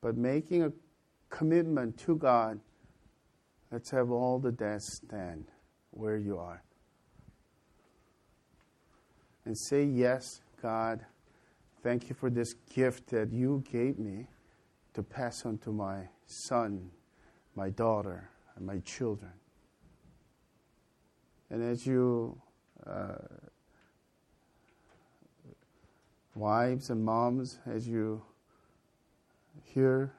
But 0.00 0.16
making 0.16 0.62
a 0.62 0.72
commitment 1.28 1.98
to 1.98 2.16
God, 2.16 2.58
let's 3.70 3.90
have 3.90 4.10
all 4.10 4.38
the 4.38 4.52
dads 4.52 4.94
stand 4.94 5.46
where 5.90 6.16
you 6.16 6.38
are. 6.38 6.62
And 9.44 9.56
say, 9.56 9.84
Yes, 9.84 10.40
God, 10.62 11.04
thank 11.82 12.08
you 12.08 12.14
for 12.14 12.30
this 12.30 12.54
gift 12.74 13.08
that 13.08 13.32
you 13.32 13.62
gave 13.70 13.98
me 13.98 14.26
to 14.94 15.02
pass 15.02 15.44
on 15.44 15.58
to 15.58 15.70
my 15.70 16.08
son, 16.26 16.90
my 17.54 17.70
daughter, 17.70 18.30
and 18.56 18.66
my 18.66 18.78
children. 18.78 19.32
And 21.50 21.62
as 21.62 21.86
you, 21.86 22.40
uh, 22.86 23.14
wives 26.34 26.90
and 26.90 27.04
moms, 27.04 27.58
as 27.66 27.88
you 27.88 28.22
hear, 29.64 30.12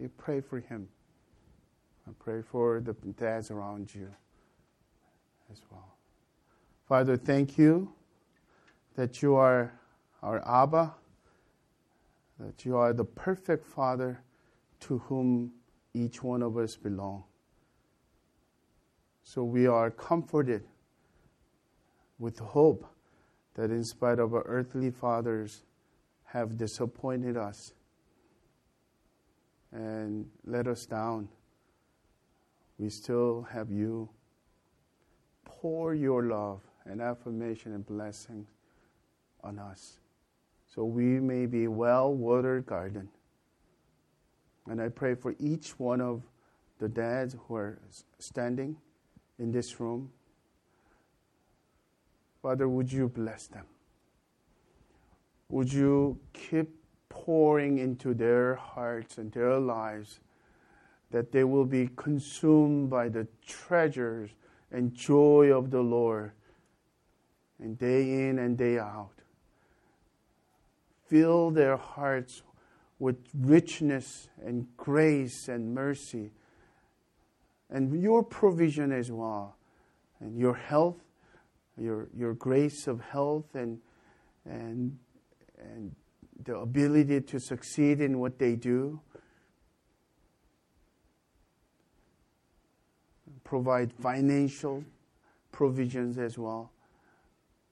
you 0.00 0.10
pray 0.18 0.40
for 0.40 0.60
him. 0.60 0.88
I 2.08 2.12
pray 2.18 2.42
for 2.42 2.80
the 2.80 2.94
dads 3.12 3.50
around 3.50 3.94
you 3.94 4.08
as 5.50 5.60
well. 5.70 5.96
Father, 6.88 7.16
thank 7.16 7.58
you 7.58 7.92
that 8.96 9.22
you 9.22 9.36
are 9.36 9.72
our 10.22 10.46
Abba, 10.46 10.94
that 12.38 12.64
you 12.64 12.76
are 12.76 12.92
the 12.92 13.04
perfect 13.04 13.66
Father 13.66 14.22
to 14.80 14.98
whom 14.98 15.52
each 15.94 16.22
one 16.22 16.42
of 16.42 16.56
us 16.56 16.76
belong. 16.76 17.24
So 19.22 19.44
we 19.44 19.66
are 19.66 19.90
comforted 19.90 20.64
with 22.18 22.38
hope 22.38 22.86
that 23.54 23.70
in 23.70 23.84
spite 23.84 24.18
of 24.18 24.34
our 24.34 24.42
earthly 24.42 24.90
fathers 24.90 25.62
have 26.24 26.56
disappointed 26.56 27.36
us 27.36 27.72
and 29.72 30.26
let 30.44 30.66
us 30.66 30.86
down, 30.86 31.28
we 32.78 32.88
still 32.88 33.46
have 33.50 33.70
you. 33.70 34.08
Pour 35.44 35.94
your 35.94 36.24
love 36.24 36.60
and 36.84 37.00
affirmation 37.00 37.74
and 37.74 37.86
blessings 37.86 38.48
on 39.44 39.58
us 39.58 40.00
so 40.74 40.84
we 40.84 41.20
may 41.20 41.46
be 41.46 41.68
well 41.68 42.12
watered 42.14 42.66
garden. 42.66 43.08
And 44.66 44.80
I 44.80 44.88
pray 44.88 45.14
for 45.14 45.34
each 45.38 45.78
one 45.78 46.00
of 46.00 46.22
the 46.78 46.88
dads 46.88 47.36
who 47.46 47.54
are 47.54 47.78
standing 48.18 48.76
in 49.42 49.52
this 49.52 49.78
room. 49.78 50.10
Father, 52.40 52.68
would 52.68 52.90
you 52.90 53.08
bless 53.08 53.46
them? 53.48 53.66
Would 55.50 55.72
you 55.72 56.18
keep 56.32 56.70
pouring 57.10 57.78
into 57.78 58.14
their 58.14 58.54
hearts 58.54 59.18
and 59.18 59.30
their 59.32 59.58
lives 59.58 60.20
that 61.10 61.30
they 61.30 61.44
will 61.44 61.66
be 61.66 61.90
consumed 61.94 62.88
by 62.88 63.08
the 63.08 63.28
treasures 63.46 64.30
and 64.72 64.94
joy 64.94 65.52
of 65.54 65.70
the 65.70 65.82
Lord 65.82 66.32
and 67.60 67.78
day 67.78 68.28
in 68.28 68.38
and 68.38 68.56
day 68.56 68.78
out. 68.78 69.12
Fill 71.06 71.50
their 71.50 71.76
hearts 71.76 72.42
with 72.98 73.16
richness 73.38 74.28
and 74.42 74.66
grace 74.76 75.48
and 75.48 75.74
mercy 75.74 76.32
and 77.72 78.00
your 78.00 78.22
provision 78.22 78.92
as 78.92 79.10
well, 79.10 79.56
and 80.20 80.38
your 80.38 80.54
health, 80.54 81.00
your, 81.78 82.08
your 82.14 82.34
grace 82.34 82.86
of 82.86 83.00
health 83.00 83.54
and, 83.54 83.78
and, 84.44 84.98
and 85.58 85.96
the 86.44 86.56
ability 86.56 87.22
to 87.22 87.40
succeed 87.40 88.00
in 88.02 88.18
what 88.18 88.38
they 88.38 88.54
do. 88.56 89.00
Provide 93.42 93.92
financial 93.92 94.84
provisions 95.50 96.18
as 96.18 96.38
well. 96.38 96.72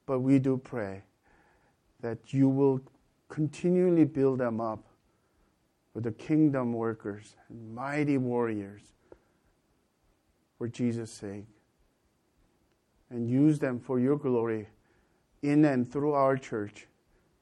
But 0.07 0.21
we 0.21 0.39
do 0.39 0.57
pray 0.57 1.03
that 2.01 2.33
you 2.33 2.49
will 2.49 2.81
continually 3.29 4.05
build 4.05 4.39
them 4.39 4.59
up 4.59 4.83
with 5.93 6.05
the 6.05 6.11
kingdom 6.11 6.73
workers 6.73 7.35
and 7.49 7.75
mighty 7.75 8.17
warriors 8.17 8.81
for 10.61 10.67
Jesus' 10.67 11.09
sake. 11.09 11.45
And 13.09 13.27
use 13.27 13.57
them 13.57 13.79
for 13.79 13.99
your 13.99 14.15
glory 14.15 14.67
in 15.41 15.65
and 15.65 15.91
through 15.91 16.13
our 16.13 16.37
church 16.37 16.85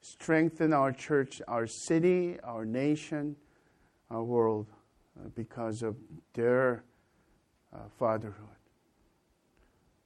strengthen 0.00 0.72
our 0.72 0.90
church, 0.90 1.42
our 1.46 1.66
city, 1.66 2.38
our 2.42 2.64
nation, 2.64 3.36
our 4.10 4.24
world 4.24 4.66
uh, 5.18 5.28
because 5.34 5.82
of 5.82 5.96
their 6.32 6.82
uh, 7.74 7.80
fatherhood. 7.98 8.56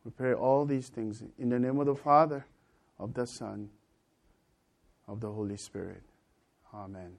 We 0.04 0.10
pray 0.10 0.34
all 0.34 0.64
these 0.64 0.88
things 0.88 1.22
in 1.38 1.50
the 1.50 1.60
name 1.60 1.78
of 1.78 1.86
the 1.86 1.94
Father, 1.94 2.44
of 2.98 3.14
the 3.14 3.28
Son, 3.28 3.70
of 5.06 5.20
the 5.20 5.30
Holy 5.30 5.56
Spirit. 5.56 6.02
Amen. 6.74 7.12